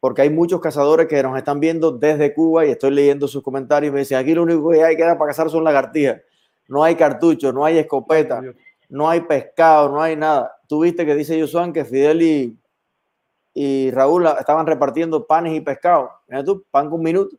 porque 0.00 0.20
hay 0.20 0.28
muchos 0.28 0.60
cazadores 0.60 1.06
que 1.06 1.22
nos 1.22 1.34
están 1.38 1.60
viendo 1.60 1.92
desde 1.92 2.34
Cuba 2.34 2.66
y 2.66 2.72
estoy 2.72 2.90
leyendo 2.90 3.26
sus 3.26 3.42
comentarios 3.42 3.90
y 3.90 3.94
me 3.94 4.00
dicen, 4.00 4.18
aquí 4.18 4.34
lo 4.34 4.42
único 4.42 4.68
que 4.68 4.84
hay 4.84 4.96
que 4.96 5.02
dar 5.02 5.16
para 5.16 5.30
cazar 5.30 5.48
son 5.48 5.64
lagartijas, 5.64 6.20
no 6.68 6.84
hay 6.84 6.94
cartucho, 6.94 7.54
no 7.54 7.64
hay 7.64 7.78
escopeta, 7.78 8.42
no 8.90 9.08
hay 9.08 9.22
pescado, 9.22 9.88
no 9.88 10.02
hay 10.02 10.14
nada. 10.14 10.60
Tú 10.66 10.80
viste 10.80 11.06
que 11.06 11.14
dice 11.14 11.40
Josuan 11.40 11.72
que 11.72 11.86
Fidel 11.86 12.20
y, 12.20 12.58
y 13.54 13.90
Raúl 13.92 14.26
estaban 14.26 14.66
repartiendo 14.66 15.26
panes 15.26 15.54
y 15.54 15.62
pescado. 15.62 16.10
Mira 16.28 16.44
tú, 16.44 16.66
pan 16.70 16.90
con 16.90 17.00
minuto, 17.00 17.34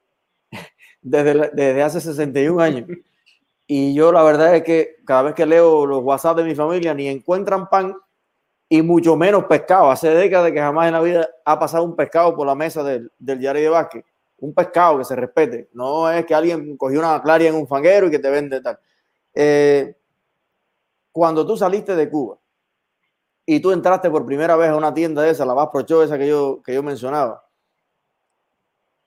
desde, 1.04 1.52
desde 1.54 1.84
hace 1.84 2.02
61 2.02 2.60
años. 2.60 2.90
Y 3.70 3.94
yo 3.94 4.14
la 4.14 4.24
verdad 4.24 4.56
es 4.56 4.64
que 4.64 4.96
cada 5.04 5.24
vez 5.24 5.34
que 5.34 5.46
leo 5.46 5.86
los 5.86 6.02
WhatsApp 6.02 6.38
de 6.38 6.46
mi 6.46 6.56
familia, 6.56 6.94
ni 6.94 7.10
encuentran 7.10 7.68
pan 7.70 7.98
y 8.70 8.82
mucho 8.82 9.16
menos 9.16 9.46
pescado. 9.46 9.90
Hace 9.92 10.10
décadas 10.10 10.52
que 10.52 10.60
jamás 10.60 10.88
en 10.88 10.94
la 10.94 11.02
vida 11.02 11.30
ha 11.46 11.60
pasado 11.60 11.84
un 11.84 11.96
pescado 11.96 12.36
por 12.36 12.46
la 12.46 12.56
mesa 12.56 12.84
del, 12.84 13.12
del 13.18 13.40
diario 13.40 13.62
de 13.62 13.70
básquet. 13.70 14.06
Un 14.40 14.54
pescado 14.54 15.00
que 15.00 15.06
se 15.06 15.16
respete. 15.16 15.70
No 15.74 16.10
es 16.12 16.26
que 16.26 16.36
alguien 16.36 16.78
cogió 16.78 17.00
una 17.00 17.22
claria 17.22 17.50
en 17.50 17.56
un 17.56 17.68
fanguero 17.68 18.08
y 18.08 18.12
que 18.12 18.20
te 18.20 18.30
vende 18.30 18.62
tal. 18.62 18.80
Eh, 19.34 19.96
cuando 21.12 21.46
tú 21.46 21.58
saliste 21.58 21.96
de 21.96 22.10
Cuba 22.10 22.38
y 23.46 23.60
tú 23.60 23.72
entraste 23.72 24.10
por 24.10 24.26
primera 24.26 24.56
vez 24.56 24.70
a 24.70 24.76
una 24.76 24.94
tienda 24.94 25.22
de 25.22 25.32
esa, 25.32 25.46
la 25.46 25.56
más 25.56 25.70
procho 25.70 26.04
esa 26.04 26.18
que 26.18 26.28
yo, 26.28 26.62
que 26.64 26.74
yo 26.74 26.84
mencionaba, 26.84 27.48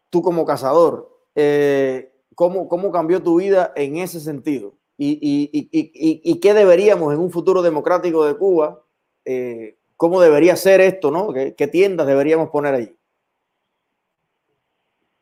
tú 0.08 0.22
como 0.22 0.44
cazador, 0.44 1.08
eh, 1.34 2.12
¿cómo, 2.34 2.68
¿cómo 2.68 2.90
cambió 2.90 3.22
tu 3.22 3.36
vida 3.38 3.72
en 3.76 3.98
ese 3.98 4.18
sentido? 4.18 4.74
¿Y, 4.96 5.18
y, 5.20 5.68
y, 5.72 6.20
y 6.24 6.40
qué 6.40 6.54
deberíamos 6.54 7.12
en 7.14 7.20
un 7.20 7.30
futuro 7.30 7.62
democrático 7.62 8.24
de 8.24 8.36
Cuba 8.36 8.82
eh, 9.24 9.76
cómo 9.96 10.20
debería 10.20 10.56
ser 10.56 10.80
esto, 10.80 11.10
¿no? 11.10 11.32
¿Qué, 11.32 11.54
¿Qué, 11.54 11.66
tiendas 11.68 12.06
deberíamos 12.06 12.50
poner 12.50 12.74
ahí? 12.74 12.96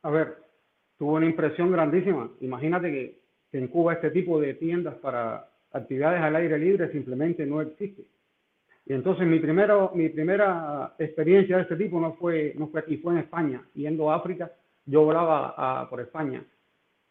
A 0.02 0.10
ver, 0.10 0.36
tuvo 0.98 1.14
una 1.14 1.26
impresión 1.26 1.72
grandísima. 1.72 2.30
Imagínate 2.40 2.90
que, 2.90 3.18
en 3.52 3.68
Cuba 3.68 3.94
este 3.94 4.10
tipo 4.10 4.38
de 4.40 4.54
tiendas 4.54 4.94
para 4.96 5.48
actividades 5.72 6.20
al 6.20 6.36
aire 6.36 6.58
libre 6.58 6.92
simplemente 6.92 7.46
no 7.46 7.62
existe. 7.62 8.02
Y 8.84 8.92
entonces 8.92 9.26
mi, 9.26 9.38
primero, 9.38 9.90
mi 9.94 10.08
primera 10.10 10.94
experiencia 10.98 11.56
de 11.56 11.62
este 11.62 11.76
tipo 11.76 12.00
no 12.00 12.14
fue, 12.14 12.54
no 12.56 12.68
fue 12.68 12.80
aquí, 12.80 12.98
fue 12.98 13.12
en 13.14 13.20
España, 13.20 13.62
yendo 13.74 14.10
a 14.10 14.16
África, 14.16 14.52
yo 14.86 15.02
volaba 15.04 15.88
por 15.88 16.00
España 16.00 16.42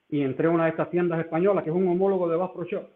y 0.09 0.21
entré 0.21 0.47
a 0.47 0.51
una 0.51 0.65
de 0.65 0.71
estas 0.71 0.89
tiendas 0.89 1.19
españolas, 1.19 1.63
que 1.63 1.69
es 1.69 1.75
un 1.75 1.87
homólogo 1.87 2.29
de 2.29 2.37
Bass 2.37 2.51
Pro 2.51 2.63
Shop, 2.63 2.87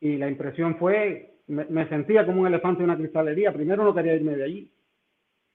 y 0.00 0.16
la 0.16 0.28
impresión 0.28 0.76
fue, 0.76 1.34
me, 1.50 1.88
sentía 1.88 2.24
como 2.24 2.42
un 2.42 2.46
elefante 2.46 2.82
en 2.82 2.90
una 2.90 2.96
cristalería. 2.96 3.52
Primero 3.52 3.84
no 3.84 3.94
quería 3.94 4.14
irme 4.14 4.36
de 4.36 4.44
allí. 4.44 4.72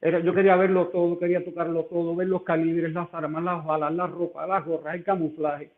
Era, 0.02 0.20
yo 0.20 0.34
quería 0.34 0.56
verlo 0.56 0.90
todo, 0.90 1.18
quería 1.18 1.44
tocarlo 1.44 1.86
todo, 1.86 2.16
ver 2.16 2.28
los 2.28 2.44
calibres, 2.44 2.94
las 2.94 3.12
armas, 3.14 3.44
las 3.44 3.66
balas, 3.66 3.94
la 3.94 4.08
ropa, 4.08 4.46
las 4.46 4.66
gorras, 4.66 4.96
el 4.96 5.04
camuflaje. 5.04 5.72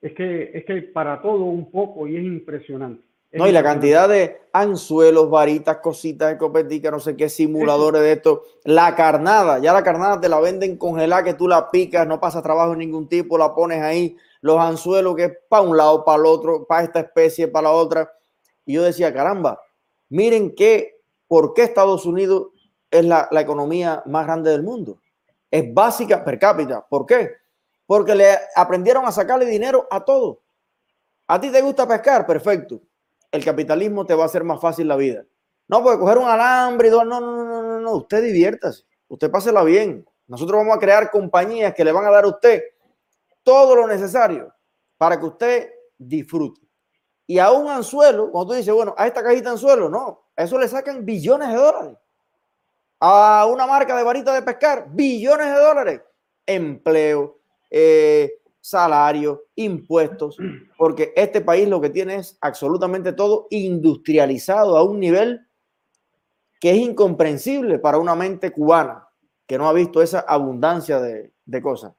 Es 0.00 0.12
que, 0.14 0.50
es 0.54 0.64
que 0.64 0.82
para 0.82 1.20
todo 1.20 1.44
un 1.44 1.70
poco 1.70 2.06
y 2.06 2.16
es 2.16 2.22
impresionante. 2.22 3.02
no, 3.32 3.48
y 3.48 3.52
la 3.52 3.62
cantidad 3.62 4.08
de 4.08 4.42
anzuelos, 4.52 5.28
varitas, 5.28 5.78
cositas, 5.78 6.32
escopeticas, 6.32 6.92
no 6.92 7.00
sé 7.00 7.16
qué, 7.16 7.28
simuladores 7.28 8.02
de 8.02 8.12
esto. 8.12 8.42
La 8.64 8.94
carnada, 8.94 9.58
ya 9.58 9.72
la 9.72 9.82
carnada 9.82 10.20
te 10.20 10.28
la 10.28 10.38
venden 10.40 10.76
congelada, 10.76 11.24
que 11.24 11.34
tú 11.34 11.48
la 11.48 11.70
picas, 11.70 12.06
no 12.06 12.20
pasa 12.20 12.42
trabajo 12.42 12.74
en 12.74 12.80
ningún 12.80 13.08
tipo, 13.08 13.38
la 13.38 13.54
pones 13.54 13.82
ahí 13.82 14.16
los 14.40 14.58
anzuelos 14.58 15.16
que 15.16 15.24
es 15.24 15.38
para 15.48 15.62
un 15.62 15.76
lado, 15.76 16.04
para 16.04 16.18
el 16.18 16.26
otro, 16.26 16.66
para 16.66 16.84
esta 16.84 17.00
especie, 17.00 17.48
para 17.48 17.68
la 17.68 17.74
otra. 17.74 18.12
Y 18.68 18.74
yo 18.74 18.82
decía, 18.82 19.14
caramba, 19.14 19.58
miren 20.10 20.54
que, 20.54 21.00
¿por 21.26 21.54
qué 21.54 21.62
Estados 21.62 22.04
Unidos 22.04 22.48
es 22.90 23.02
la, 23.02 23.26
economía 23.32 24.02
más 24.04 24.26
grande 24.26 24.50
del 24.50 24.62
mundo? 24.62 25.00
Es 25.50 25.72
básica 25.72 26.22
per 26.22 26.38
cápita. 26.38 26.86
¿Por 26.86 27.06
qué? 27.06 27.30
Porque 27.86 28.14
le 28.14 28.28
aprendieron 28.54 29.06
a 29.06 29.10
sacarle 29.10 29.46
dinero 29.46 29.88
a 29.90 30.04
todo. 30.04 30.42
A 31.28 31.40
ti 31.40 31.50
te 31.50 31.62
gusta 31.62 31.88
pescar, 31.88 32.26
perfecto. 32.26 32.82
El 33.32 33.42
capitalismo 33.42 34.04
te 34.04 34.14
va 34.14 34.24
a 34.24 34.26
hacer 34.26 34.44
más 34.44 34.60
fácil 34.60 34.86
la 34.86 34.96
vida. 34.96 35.24
No, 35.66 35.82
puede 35.82 35.98
coger 35.98 36.18
un 36.18 36.28
alambre 36.28 36.88
y 36.88 36.90
no, 36.90 37.06
no, 37.06 37.20
no, 37.22 37.44
no, 37.44 37.62
no, 37.62 37.80
no. 37.80 37.92
Usted 37.92 38.22
diviértase, 38.22 38.84
usted 39.08 39.30
pásela 39.30 39.64
bien. 39.64 40.06
Nosotros 40.26 40.58
vamos 40.58 40.76
a 40.76 40.78
crear 40.78 41.10
compañías 41.10 41.72
que 41.72 41.86
le 41.86 41.92
van 41.92 42.04
a 42.04 42.10
dar 42.10 42.24
a 42.24 42.28
usted 42.28 42.64
todo 43.42 43.74
lo 43.74 43.86
necesario 43.86 44.52
para 44.98 45.18
que 45.18 45.24
usted 45.24 45.70
disfrute. 45.96 46.67
Y 47.30 47.38
a 47.38 47.52
un 47.52 47.68
anzuelo, 47.68 48.30
cuando 48.32 48.52
tú 48.52 48.56
dices, 48.56 48.72
bueno, 48.72 48.94
a 48.96 49.06
esta 49.06 49.22
cajita 49.22 49.50
de 49.50 49.50
anzuelo, 49.50 49.90
no, 49.90 50.28
eso 50.34 50.58
le 50.58 50.66
sacan 50.66 51.04
billones 51.04 51.48
de 51.48 51.56
dólares. 51.56 51.98
A 53.00 53.46
una 53.52 53.66
marca 53.66 53.94
de 53.94 54.02
varita 54.02 54.34
de 54.34 54.40
pescar, 54.40 54.86
billones 54.90 55.46
de 55.46 55.60
dólares. 55.60 56.00
Empleo, 56.46 57.38
eh, 57.68 58.40
salario, 58.58 59.44
impuestos, 59.56 60.38
porque 60.78 61.12
este 61.14 61.42
país 61.42 61.68
lo 61.68 61.82
que 61.82 61.90
tiene 61.90 62.16
es 62.16 62.38
absolutamente 62.40 63.12
todo 63.12 63.46
industrializado 63.50 64.78
a 64.78 64.82
un 64.82 64.98
nivel 64.98 65.46
que 66.58 66.70
es 66.70 66.78
incomprensible 66.78 67.78
para 67.78 67.98
una 67.98 68.14
mente 68.14 68.50
cubana 68.52 69.06
que 69.46 69.58
no 69.58 69.68
ha 69.68 69.72
visto 69.74 70.00
esa 70.00 70.20
abundancia 70.20 70.98
de, 70.98 71.32
de 71.44 71.62
cosas. 71.62 71.94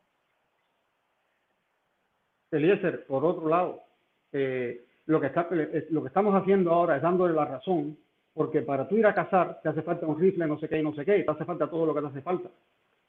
Eliezer, 2.51 3.05
por 3.05 3.23
otro 3.23 3.47
lado, 3.47 3.83
eh, 4.31 4.88
lo, 5.09 5.19
que 5.19 5.27
está, 5.27 5.47
eh, 5.51 5.87
lo 5.89 6.01
que 6.03 6.07
estamos 6.07 6.35
haciendo 6.35 6.71
ahora 6.71 6.95
es 6.95 7.01
dándole 7.01 7.33
la 7.33 7.45
razón, 7.45 7.97
porque 8.31 8.61
para 8.61 8.87
tú 8.87 8.95
ir 8.95 9.07
a 9.07 9.15
cazar 9.15 9.59
te 9.61 9.69
hace 9.69 9.81
falta 9.81 10.05
un 10.05 10.19
rifle, 10.19 10.45
no 10.45 10.59
sé 10.59 10.69
qué, 10.69 10.83
no 10.83 10.93
sé 10.93 11.03
qué, 11.03 11.23
te 11.23 11.31
hace 11.31 11.45
falta 11.45 11.67
todo 11.67 11.87
lo 11.87 11.95
que 11.95 12.01
te 12.01 12.07
hace 12.07 12.21
falta. 12.21 12.47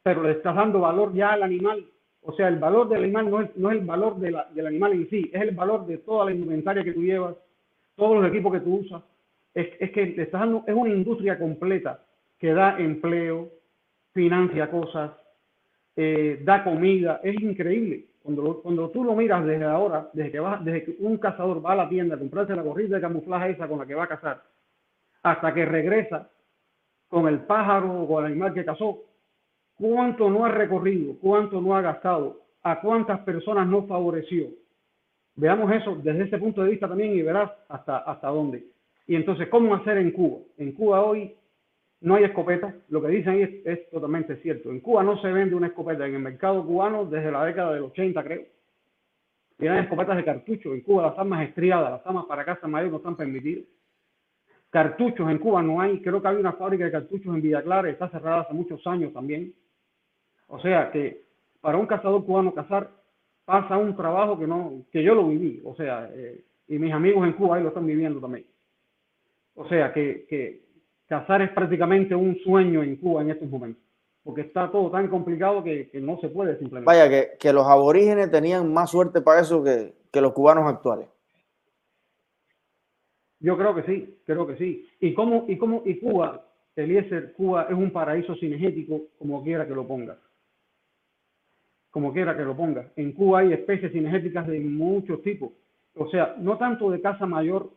Pero 0.02 0.22
le 0.22 0.32
estás 0.32 0.56
dando 0.56 0.80
valor 0.80 1.12
ya 1.12 1.34
al 1.34 1.42
animal. 1.42 1.84
O 2.22 2.32
sea, 2.32 2.48
el 2.48 2.58
valor 2.58 2.88
del 2.88 3.04
animal 3.04 3.30
no 3.30 3.40
es, 3.42 3.54
no 3.54 3.70
es 3.70 3.78
el 3.78 3.84
valor 3.84 4.18
de 4.18 4.30
la, 4.30 4.48
del 4.54 4.66
animal 4.66 4.92
en 4.92 5.10
sí, 5.10 5.30
es 5.30 5.42
el 5.42 5.54
valor 5.54 5.86
de 5.86 5.98
toda 5.98 6.24
la 6.24 6.32
indumentaria 6.32 6.82
que 6.82 6.92
tú 6.92 7.02
llevas, 7.02 7.36
todos 7.96 8.22
los 8.22 8.30
equipos 8.30 8.54
que 8.54 8.60
tú 8.60 8.76
usas. 8.76 9.02
Es, 9.52 9.68
es 9.78 9.90
que 9.90 10.06
te 10.06 10.22
estás 10.22 10.40
dando, 10.40 10.64
es 10.66 10.74
una 10.74 10.90
industria 10.90 11.38
completa 11.38 12.02
que 12.38 12.54
da 12.54 12.78
empleo, 12.78 13.50
financia 14.14 14.70
cosas, 14.70 15.10
eh, 15.96 16.40
da 16.44 16.64
comida, 16.64 17.20
es 17.22 17.38
increíble. 17.42 18.06
Cuando, 18.22 18.60
cuando 18.62 18.90
tú 18.90 19.02
lo 19.02 19.14
miras 19.14 19.44
desde 19.44 19.64
ahora, 19.64 20.10
desde 20.12 20.30
que, 20.30 20.40
va, 20.40 20.60
desde 20.62 20.84
que 20.84 20.96
un 21.00 21.16
cazador 21.16 21.64
va 21.64 21.72
a 21.72 21.76
la 21.76 21.88
tienda 21.88 22.16
a 22.16 22.18
comprarse 22.18 22.54
la 22.54 22.62
gorrita 22.62 22.96
de 22.96 23.00
camuflaje 23.00 23.50
esa 23.50 23.66
con 23.66 23.78
la 23.78 23.86
que 23.86 23.94
va 23.94 24.04
a 24.04 24.08
cazar, 24.08 24.42
hasta 25.22 25.54
que 25.54 25.64
regresa 25.64 26.28
con 27.08 27.26
el 27.28 27.40
pájaro 27.40 28.02
o 28.02 28.06
con 28.06 28.24
el 28.24 28.32
animal 28.32 28.52
que 28.52 28.64
cazó, 28.64 29.00
cuánto 29.76 30.28
no 30.30 30.44
ha 30.44 30.50
recorrido, 30.50 31.14
cuánto 31.20 31.60
no 31.60 31.74
ha 31.74 31.80
gastado, 31.80 32.40
a 32.62 32.80
cuántas 32.80 33.20
personas 33.20 33.66
no 33.66 33.86
favoreció. 33.86 34.48
Veamos 35.36 35.72
eso 35.72 35.96
desde 36.02 36.24
ese 36.24 36.38
punto 36.38 36.62
de 36.62 36.70
vista 36.70 36.86
también 36.86 37.14
y 37.14 37.22
verás 37.22 37.50
hasta, 37.68 37.98
hasta 37.98 38.28
dónde. 38.28 38.64
Y 39.06 39.16
entonces, 39.16 39.48
¿cómo 39.48 39.74
hacer 39.74 39.96
en 39.96 40.10
Cuba? 40.10 40.38
En 40.58 40.72
Cuba 40.72 41.00
hoy 41.00 41.34
no 42.00 42.14
hay 42.14 42.24
escopeta. 42.24 42.74
Lo 42.88 43.02
que 43.02 43.08
dicen 43.08 43.62
es, 43.64 43.90
totalmente 43.90 44.36
cierto. 44.36 44.70
En 44.70 44.80
Cuba 44.80 45.02
no 45.02 45.20
se 45.20 45.30
vende 45.30 45.54
una 45.54 45.68
escopeta 45.68 46.06
en 46.06 46.14
el 46.14 46.20
mercado 46.20 46.64
cubano 46.64 47.04
desde 47.04 47.30
la 47.30 47.44
década 47.44 47.74
del 47.74 47.84
80, 47.84 48.22
creo. 48.24 48.42
Tienen 49.58 49.80
escopetas 49.80 50.16
de 50.16 50.24
cartucho. 50.24 50.72
En 50.72 50.80
Cuba 50.80 51.08
las 51.08 51.18
armas 51.18 51.46
estriadas, 51.46 51.90
las 51.90 52.06
armas 52.06 52.24
para 52.24 52.44
casa 52.44 52.66
mayor 52.66 52.90
no 52.90 52.96
están 52.96 53.16
permitidas. 53.16 53.64
Cartuchos 54.70 55.30
en 55.30 55.38
Cuba 55.38 55.62
no 55.62 55.80
hay. 55.80 56.00
Creo 56.00 56.22
que 56.22 56.28
hay 56.28 56.36
una 56.36 56.52
fábrica 56.52 56.84
de 56.84 56.92
cartuchos 56.92 57.34
en 57.34 57.42
Villa 57.42 57.62
Clara, 57.62 57.90
está 57.90 58.08
cerrada 58.08 58.42
hace 58.42 58.54
muchos 58.54 58.86
años 58.86 59.12
también. 59.12 59.52
O 60.46 60.58
sea 60.60 60.90
que 60.90 61.24
para 61.60 61.76
un 61.76 61.86
cazador 61.86 62.24
cubano 62.24 62.54
cazar 62.54 62.90
pasa 63.44 63.76
un 63.76 63.96
trabajo 63.96 64.38
que 64.38 64.46
no 64.46 64.84
que 64.90 65.02
yo 65.02 65.14
lo 65.14 65.28
viví. 65.28 65.60
O 65.64 65.74
sea, 65.74 66.08
eh, 66.14 66.44
y 66.68 66.78
mis 66.78 66.92
amigos 66.92 67.26
en 67.26 67.34
Cuba 67.34 67.56
ahí 67.56 67.62
lo 67.62 67.68
están 67.68 67.86
viviendo 67.86 68.20
también. 68.20 68.46
O 69.54 69.68
sea 69.68 69.92
que, 69.92 70.24
que 70.28 70.69
cazar 71.10 71.42
es 71.42 71.50
prácticamente 71.50 72.14
un 72.14 72.38
sueño 72.38 72.84
en 72.84 72.94
Cuba 72.94 73.22
en 73.22 73.30
estos 73.30 73.50
momentos, 73.50 73.82
porque 74.22 74.42
está 74.42 74.70
todo 74.70 74.92
tan 74.92 75.08
complicado 75.08 75.64
que, 75.64 75.90
no 75.94 76.20
se 76.20 76.28
puede 76.28 76.56
simplemente. 76.56 76.86
Vaya, 76.86 77.36
que, 77.36 77.52
los 77.52 77.66
aborígenes 77.66 78.30
tenían 78.30 78.72
más 78.72 78.92
suerte 78.92 79.20
para 79.20 79.40
eso 79.40 79.62
que, 79.64 80.20
los 80.20 80.32
cubanos 80.32 80.72
actuales. 80.72 81.08
Yo 83.40 83.58
creo 83.58 83.74
que 83.74 83.82
sí, 83.82 84.18
creo 84.24 84.46
que 84.46 84.56
sí. 84.56 84.88
¿Y 85.00 85.12
cómo, 85.12 85.46
y 85.48 85.58
cómo, 85.58 85.82
y 85.84 85.98
Cuba, 85.98 86.46
Eliezer, 86.76 87.32
Cuba 87.32 87.66
es 87.68 87.74
un 87.74 87.90
paraíso 87.90 88.36
cinegético, 88.36 89.00
como 89.18 89.42
quiera 89.42 89.66
que 89.66 89.74
lo 89.74 89.88
ponga. 89.88 90.16
Como 91.90 92.12
quiera 92.12 92.36
que 92.36 92.44
lo 92.44 92.56
ponga. 92.56 92.86
En 92.94 93.12
Cuba 93.14 93.40
hay 93.40 93.52
especies 93.52 93.90
cinegéticas 93.90 94.46
de 94.46 94.60
muchos 94.60 95.22
tipos. 95.22 95.50
O 95.96 96.08
sea, 96.08 96.36
no 96.38 96.56
tanto 96.56 96.88
de 96.88 97.00
casa 97.00 97.26
mayor, 97.26 97.68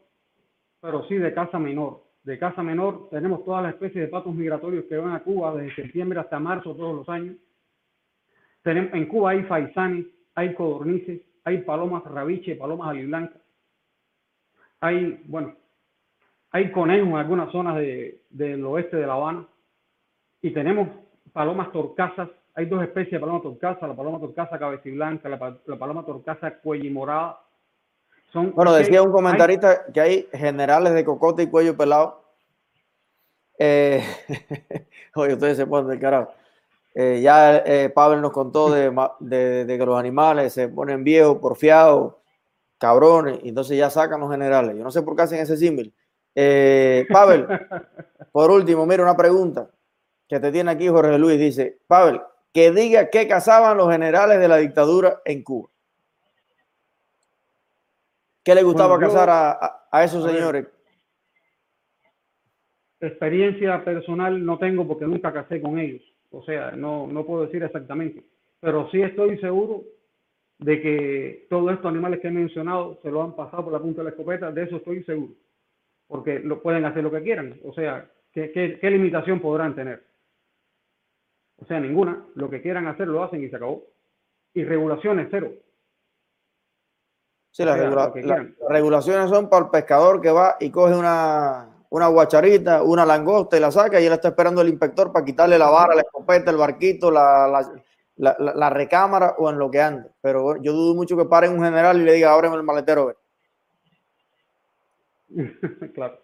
pero 0.81 1.03
sí 1.07 1.15
de 1.15 1.33
casa 1.33 1.57
menor 1.57 2.02
de 2.23 2.39
casa 2.39 2.63
menor. 2.63 3.09
Tenemos 3.09 3.43
todas 3.45 3.63
las 3.63 3.73
especies 3.73 4.05
de 4.05 4.09
patos 4.09 4.33
migratorios 4.33 4.85
que 4.85 4.97
van 4.97 5.13
a 5.13 5.23
Cuba 5.23 5.55
desde 5.55 5.75
septiembre 5.75 6.19
hasta 6.19 6.39
marzo 6.39 6.75
todos 6.75 6.95
los 6.95 7.09
años. 7.09 7.35
Tenemos, 8.61 8.93
en 8.93 9.07
Cuba 9.07 9.31
hay 9.31 9.43
faisanes, 9.43 10.05
hay 10.35 10.53
codornices, 10.53 11.21
hay 11.43 11.59
palomas 11.59 12.03
rabiche, 12.05 12.55
palomas 12.55 12.89
aliblancas. 12.89 13.41
Hay, 14.79 15.21
bueno, 15.25 15.55
hay 16.51 16.71
conejos 16.71 17.07
en 17.07 17.15
algunas 17.15 17.51
zonas 17.51 17.77
del 17.77 18.65
oeste 18.65 18.97
de 18.97 19.07
La 19.07 19.13
Habana. 19.13 19.47
Y 20.41 20.51
tenemos 20.51 20.89
palomas 21.33 21.71
torcasas. 21.71 22.29
Hay 22.55 22.67
dos 22.67 22.83
especies 22.83 23.13
de 23.13 23.19
paloma 23.19 23.41
torcasa, 23.41 23.87
la 23.87 23.95
paloma 23.95 24.19
torcasa 24.19 24.59
cabeciblanca, 24.59 25.27
la, 25.27 25.57
la 25.65 25.77
paloma 25.77 26.05
torcasa 26.05 26.59
cuellimorada 26.59 27.42
bueno, 28.33 28.73
decía 28.73 29.01
un 29.01 29.11
comentarista 29.11 29.85
que 29.93 30.01
hay 30.01 30.29
generales 30.33 30.93
de 30.93 31.05
cocote 31.05 31.43
y 31.43 31.47
cuello 31.47 31.77
pelado. 31.77 32.23
Eh, 33.59 34.03
oye, 35.15 35.33
ustedes 35.33 35.57
se 35.57 35.67
ponen 35.67 35.89
del 35.89 35.99
carajo. 35.99 36.31
Eh, 36.95 37.21
ya 37.21 37.57
eh, 37.57 37.89
Pablo 37.89 38.21
nos 38.21 38.31
contó 38.31 38.71
de, 38.71 38.91
de, 39.65 39.77
que 39.77 39.85
los 39.85 39.99
animales 39.99 40.53
se 40.53 40.67
ponen 40.67 41.03
viejos, 41.03 41.37
porfiados, 41.37 42.15
cabrones, 42.77 43.39
y 43.43 43.49
entonces 43.49 43.77
ya 43.77 43.89
sacan 43.89 44.19
los 44.19 44.31
generales. 44.31 44.75
Yo 44.75 44.83
no 44.83 44.91
sé 44.91 45.01
por 45.01 45.15
qué 45.15 45.23
hacen 45.23 45.39
ese 45.39 45.57
símbolo. 45.57 45.89
Pavel, 46.33 47.47
por 48.31 48.51
último, 48.51 48.85
mira 48.85 49.03
una 49.03 49.15
pregunta 49.15 49.69
que 50.27 50.39
te 50.39 50.51
tiene 50.51 50.71
aquí 50.71 50.87
Jorge 50.87 51.17
Luis. 51.17 51.39
Dice, 51.39 51.79
Pavel, 51.87 52.21
que 52.51 52.71
diga 52.71 53.09
qué 53.09 53.27
cazaban 53.27 53.77
los 53.77 53.91
generales 53.91 54.39
de 54.39 54.47
la 54.47 54.57
dictadura 54.57 55.21
en 55.25 55.43
Cuba. 55.43 55.69
¿Qué 58.43 58.53
le 58.53 58.63
gustaba 58.63 58.99
cazar 58.99 59.29
a, 59.29 60.03
esos 60.03 60.23
señores? 60.29 60.67
experiencia 62.99 63.83
personal 63.83 64.45
no 64.45 64.57
tengo 64.57 64.87
porque 64.87 65.05
nunca 65.05 65.33
casé 65.33 65.61
con 65.61 65.77
ellos. 65.77 66.01
O 66.31 66.41
sea, 66.43 66.71
no, 66.71 67.05
no 67.07 67.25
puedo 67.25 67.45
decir 67.45 67.61
exactamente. 67.61 68.23
Pero 68.61 68.89
sí 68.91 69.01
estoy 69.01 69.37
seguro 69.39 69.83
de 70.59 70.81
que 70.81 71.47
todos 71.49 71.73
estos 71.73 71.85
animales 71.85 72.21
que 72.21 72.29
he 72.29 72.31
mencionado 72.31 72.99
se 73.01 73.11
lo 73.11 73.21
han 73.21 73.35
pasado 73.35 73.65
por 73.65 73.73
la 73.73 73.79
punta 73.79 73.99
de 73.99 74.05
la 74.05 74.09
escopeta. 74.11 74.51
De 74.51 74.63
eso 74.63 74.77
estoy 74.77 75.03
seguro. 75.03 75.33
Porque 76.07 76.39
lo 76.39 76.61
pueden 76.61 76.85
hacer 76.85 77.03
lo 77.03 77.11
que 77.11 77.23
quieran. 77.23 77.59
O 77.65 77.73
sea, 77.73 78.09
¿qué, 78.31 78.51
qué 78.79 78.89
limitación 78.89 79.41
podrán 79.41 79.75
tener? 79.75 80.01
O 81.57 81.65
sea, 81.65 81.79
ninguna. 81.79 82.25
Lo 82.35 82.49
que 82.49 82.61
quieran 82.61 82.87
hacer 82.87 83.07
lo 83.07 83.23
hacen 83.23 83.43
y 83.43 83.49
se 83.49 83.55
acabó. 83.57 83.83
Y 84.53 84.63
regulaciones 84.63 85.27
cero. 85.29 85.51
Sí, 87.53 87.63
las, 87.63 87.77
regulaciones 88.67 89.29
son 89.29 89.47
para 89.47 89.65
el 89.65 89.69
pescador 89.69 90.19
que 90.19 90.31
va 90.31 90.57
y 90.59 90.71
coge 90.71 90.95
una, 90.95 91.69
una 91.91 92.07
guacharita, 92.07 92.81
una 92.81 93.05
langosta 93.05 93.55
y 93.55 93.59
la 93.59 93.69
saca 93.71 94.01
y 94.01 94.07
él 94.07 94.13
está 94.13 94.29
esperando 94.29 94.61
el 94.61 94.69
inspector 94.69 95.13
para 95.13 95.23
quitarle 95.23 95.59
la 95.59 95.69
vara, 95.69 95.93
la 95.93 96.01
escopeta, 96.01 96.49
el 96.49 96.57
barquito, 96.57 97.11
la, 97.11 97.63
la, 98.17 98.69
recámara 98.71 99.35
o 99.37 99.51
en 99.51 99.59
lo 99.59 99.69
que 99.69 99.79
ande. 99.79 100.09
Pero 100.19 100.59
yo 100.63 100.73
dudo 100.73 100.95
mucho 100.95 101.15
que 101.15 101.25
paren 101.25 101.53
un 101.53 101.63
general 101.63 102.01
y 102.01 102.05
le 102.05 102.13
diga, 102.13 102.33
ábreme 102.33 102.55
el 102.55 102.63
maletero. 102.63 103.15
claro. 105.93 106.17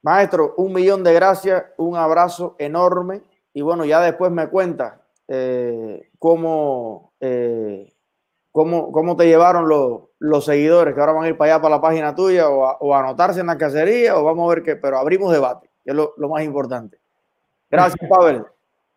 Maestro, 0.00 0.54
un 0.56 0.72
millón 0.72 1.04
de 1.04 1.12
gracias, 1.12 1.62
un 1.76 1.96
abrazo 1.96 2.56
enorme. 2.58 3.20
Y 3.52 3.60
bueno, 3.60 3.84
ya 3.84 4.00
después 4.00 4.32
me 4.32 4.48
cuenta 4.48 5.02
eh, 5.28 6.10
cómo, 6.18 7.12
eh, 7.20 7.93
cómo, 8.54 8.92
cómo, 8.92 9.16
te 9.16 9.26
llevaron 9.26 9.68
los, 9.68 10.02
los, 10.20 10.44
seguidores 10.44 10.94
que 10.94 11.00
ahora 11.00 11.12
van 11.12 11.24
a 11.24 11.28
ir 11.28 11.36
para 11.36 11.54
allá, 11.54 11.62
para 11.62 11.74
la 11.74 11.82
página 11.82 12.14
tuya, 12.14 12.48
o 12.48 12.64
a, 12.64 12.76
o 12.78 12.94
anotarse 12.94 13.40
en 13.40 13.48
la 13.48 13.58
cacería, 13.58 14.16
o 14.16 14.22
vamos 14.22 14.48
a 14.48 14.54
ver 14.54 14.62
qué, 14.62 14.76
pero 14.76 14.96
abrimos 14.96 15.32
debate, 15.32 15.68
que 15.82 15.90
es 15.90 15.96
lo, 15.96 16.14
lo 16.18 16.28
más 16.28 16.44
importante. 16.44 16.98
Gracias, 17.68 17.98
Pavel. 18.08 18.44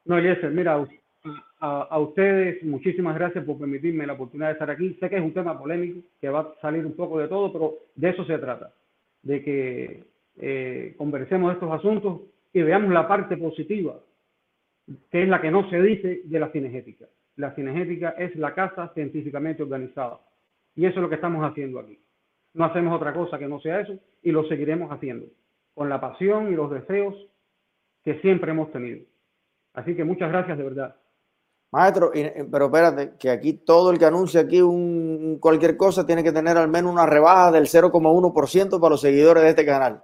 No, 0.05 0.19
Eliezer, 0.19 0.51
mira, 0.51 0.85
a, 1.59 1.99
ustedes, 1.99 2.63
muchísimas 2.63 3.15
gracias 3.15 3.43
por 3.45 3.57
permitirme 3.57 4.05
la 4.05 4.13
oportunidad 4.13 4.49
de 4.49 4.53
estar 4.53 4.69
aquí. 4.69 4.95
Sé 4.99 5.09
que 5.09 5.17
es 5.17 5.23
un 5.23 5.33
tema 5.33 5.57
polémico, 5.57 6.01
que 6.21 6.29
va 6.29 6.41
a 6.41 6.53
salir 6.61 6.85
un 6.85 6.95
poco 6.95 7.17
de 7.17 7.27
todo, 7.27 7.51
pero 7.51 7.73
de 7.95 8.09
eso 8.09 8.23
se 8.25 8.37
trata, 8.37 8.71
de 9.23 9.43
que 9.43 10.03
eh, 10.37 10.93
conversemos 10.97 11.49
de 11.49 11.53
estos 11.55 11.71
asuntos 11.71 12.21
y 12.53 12.61
veamos 12.61 12.93
la 12.93 13.07
parte 13.07 13.37
positiva, 13.37 13.95
que 15.09 15.23
es 15.23 15.27
la 15.27 15.41
que 15.41 15.49
no 15.49 15.67
se 15.71 15.81
dice 15.81 16.21
de 16.25 16.39
la 16.39 16.49
cinegética. 16.49 17.07
La 17.37 17.53
cinegética 17.55 18.09
es 18.17 18.35
la 18.35 18.53
casa 18.53 18.91
científicamente 18.93 19.63
organizada. 19.63 20.19
Y 20.75 20.85
eso 20.85 20.95
es 20.95 21.01
lo 21.01 21.09
que 21.09 21.15
estamos 21.15 21.49
haciendo 21.49 21.79
aquí. 21.79 21.99
No 22.53 22.65
hacemos 22.65 22.95
otra 22.95 23.13
cosa 23.13 23.37
que 23.37 23.47
no 23.47 23.59
sea 23.59 23.81
eso 23.81 23.93
y 24.23 24.31
lo 24.31 24.47
seguiremos 24.47 24.91
haciendo, 24.91 25.27
con 25.73 25.87
la 25.89 26.01
pasión 26.01 26.51
y 26.51 26.55
los 26.55 26.71
deseos 26.71 27.15
que 28.03 28.19
siempre 28.21 28.51
hemos 28.51 28.71
tenido. 28.71 29.05
Así 29.73 29.95
que 29.95 30.03
muchas 30.03 30.29
gracias 30.29 30.57
de 30.57 30.63
verdad. 30.63 30.95
Maestro, 31.71 32.11
eh, 32.13 32.47
pero 32.49 32.65
espérate, 32.65 33.13
que 33.19 33.29
aquí 33.29 33.53
todo 33.53 33.91
el 33.91 33.99
que 33.99 34.05
anuncia 34.05 34.41
aquí 34.41 34.61
un, 34.61 35.37
cualquier 35.39 35.77
cosa 35.77 36.05
tiene 36.05 36.23
que 36.23 36.31
tener 36.31 36.57
al 36.57 36.69
menos 36.69 36.91
una 36.91 37.05
rebaja 37.05 37.51
del 37.51 37.65
0,1% 37.65 38.79
para 38.79 38.89
los 38.91 39.01
seguidores 39.01 39.43
de 39.43 39.49
este 39.49 39.65
canal. 39.65 40.03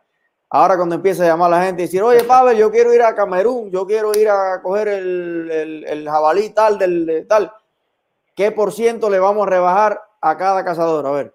Ahora 0.56 0.78
cuando 0.78 0.94
empieza 0.94 1.24
a 1.24 1.28
llamar 1.30 1.52
a 1.52 1.58
la 1.58 1.66
gente 1.66 1.82
y 1.82 1.86
decir, 1.86 2.04
oye 2.04 2.24
Pavel, 2.26 2.56
yo 2.56 2.70
quiero 2.70 2.94
ir 2.94 3.02
a 3.02 3.16
Camerún, 3.16 3.72
yo 3.72 3.88
quiero 3.88 4.12
ir 4.16 4.30
a 4.30 4.62
coger 4.62 4.88
el, 4.88 5.84
el, 5.84 6.08
jabalí 6.08 6.52
tal, 6.52 6.78
del 6.78 7.26
tal, 7.28 7.52
¿qué 8.36 8.52
por 8.52 8.72
ciento 8.72 9.10
le 9.10 9.18
vamos 9.18 9.48
a 9.48 9.50
rebajar 9.50 10.00
a 10.22 10.38
cada 10.38 10.64
cazador? 10.64 11.08
A 11.08 11.10
ver. 11.10 11.34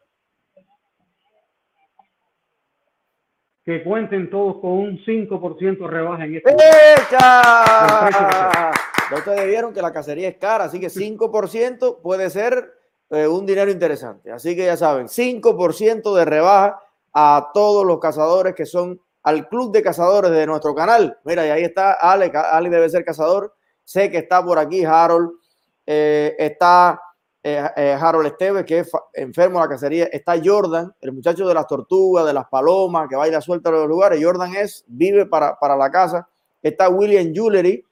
Que 3.64 3.82
cuenten 3.82 4.30
todos 4.30 4.60
con 4.60 4.70
un 4.70 5.04
5% 5.04 5.88
rebaja 5.88 6.24
en 6.24 6.36
este. 6.36 6.52
¡Echa! 6.52 8.70
Ya 9.10 9.16
ustedes 9.16 9.48
vieron 9.48 9.74
que 9.74 9.82
la 9.82 9.92
cacería 9.92 10.28
es 10.28 10.36
cara, 10.36 10.66
así 10.66 10.78
que 10.78 10.90
5% 10.90 12.02
puede 12.02 12.30
ser 12.30 12.72
eh, 13.10 13.26
un 13.26 13.44
dinero 13.44 13.68
interesante. 13.68 14.30
Así 14.30 14.54
que 14.54 14.64
ya 14.64 14.76
saben, 14.76 15.08
5% 15.08 16.14
de 16.14 16.24
rebaja 16.24 16.80
a 17.12 17.50
todos 17.52 17.84
los 17.84 17.98
cazadores 17.98 18.54
que 18.54 18.64
son 18.64 19.00
al 19.22 19.48
club 19.48 19.72
de 19.72 19.82
cazadores 19.82 20.30
de 20.30 20.46
nuestro 20.46 20.74
canal. 20.74 21.18
Mira, 21.24 21.46
y 21.46 21.50
ahí 21.50 21.64
está 21.64 21.92
Ale, 21.92 22.32
Ale 22.34 22.70
debe 22.70 22.88
ser 22.88 23.04
cazador. 23.04 23.54
Sé 23.84 24.10
que 24.10 24.18
está 24.18 24.44
por 24.44 24.58
aquí 24.58 24.84
Harold, 24.84 25.30
eh, 25.86 26.36
está 26.38 27.00
eh, 27.42 27.96
Harold 28.00 28.26
Esteves, 28.26 28.64
que 28.64 28.80
es 28.80 28.90
enfermo 29.14 29.58
de 29.58 29.64
la 29.64 29.70
cacería. 29.70 30.04
Está 30.12 30.34
Jordan, 30.42 30.94
el 31.00 31.12
muchacho 31.12 31.46
de 31.46 31.54
las 31.54 31.66
tortugas, 31.66 32.26
de 32.26 32.32
las 32.32 32.46
palomas, 32.48 33.08
que 33.08 33.16
baila 33.16 33.40
suelta 33.40 33.70
en 33.70 33.76
los 33.76 33.88
lugares. 33.88 34.22
Jordan 34.22 34.54
es, 34.56 34.84
vive 34.86 35.26
para, 35.26 35.58
para 35.58 35.76
la 35.76 35.90
casa. 35.90 36.28
Está 36.62 36.88
William 36.88 37.32
Jewelry, 37.32 37.84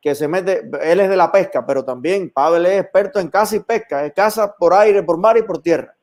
que 0.00 0.14
se 0.14 0.28
mete, 0.28 0.62
él 0.82 1.00
es 1.00 1.08
de 1.08 1.16
la 1.16 1.30
pesca, 1.30 1.64
pero 1.66 1.84
también 1.84 2.30
Pavel 2.30 2.66
es 2.66 2.80
experto 2.82 3.20
en 3.20 3.28
caza 3.28 3.56
y 3.56 3.60
pesca, 3.60 4.04
es 4.04 4.12
caza 4.14 4.54
por 4.56 4.72
aire, 4.72 5.02
por 5.02 5.18
mar 5.18 5.36
y 5.36 5.42
por 5.42 5.60
tierra. 5.60 5.94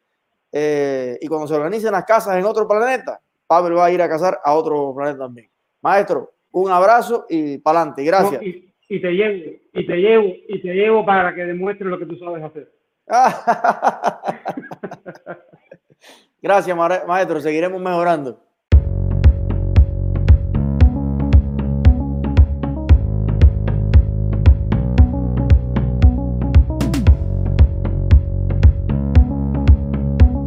Eh, 0.52 1.18
y 1.20 1.28
cuando 1.28 1.48
se 1.48 1.56
organizan 1.56 1.92
las 1.92 2.06
casas 2.06 2.38
en 2.38 2.46
otro 2.46 2.68
planeta, 2.68 3.20
Pavel 3.48 3.78
va 3.78 3.86
a 3.86 3.92
ir 3.92 4.02
a 4.02 4.10
cazar 4.10 4.40
a 4.44 4.54
otro 4.54 4.94
planeta 4.96 5.20
también. 5.20 5.50
Maestro, 5.82 6.34
un 6.52 6.72
abrazo 6.72 7.26
y 7.30 7.60
para 7.60 7.80
adelante, 7.80 8.04
gracias. 8.04 8.42
y, 8.42 8.74
te 9.00 9.12
llevo, 9.12 9.54
y 9.74 9.86
te 9.86 9.98
llevo, 9.98 10.34
y 10.48 10.62
te 10.62 10.74
llevo 10.74 11.06
para 11.06 11.34
que 11.34 11.46
demuestres 11.46 11.90
lo 11.90 11.98
que 11.98 12.06
tú 12.06 12.18
sabes 12.18 12.44
hacer. 12.44 12.70
gracias, 16.42 16.78
maestro, 17.08 17.40
seguiremos 17.40 17.82
mejorando. 17.82 18.47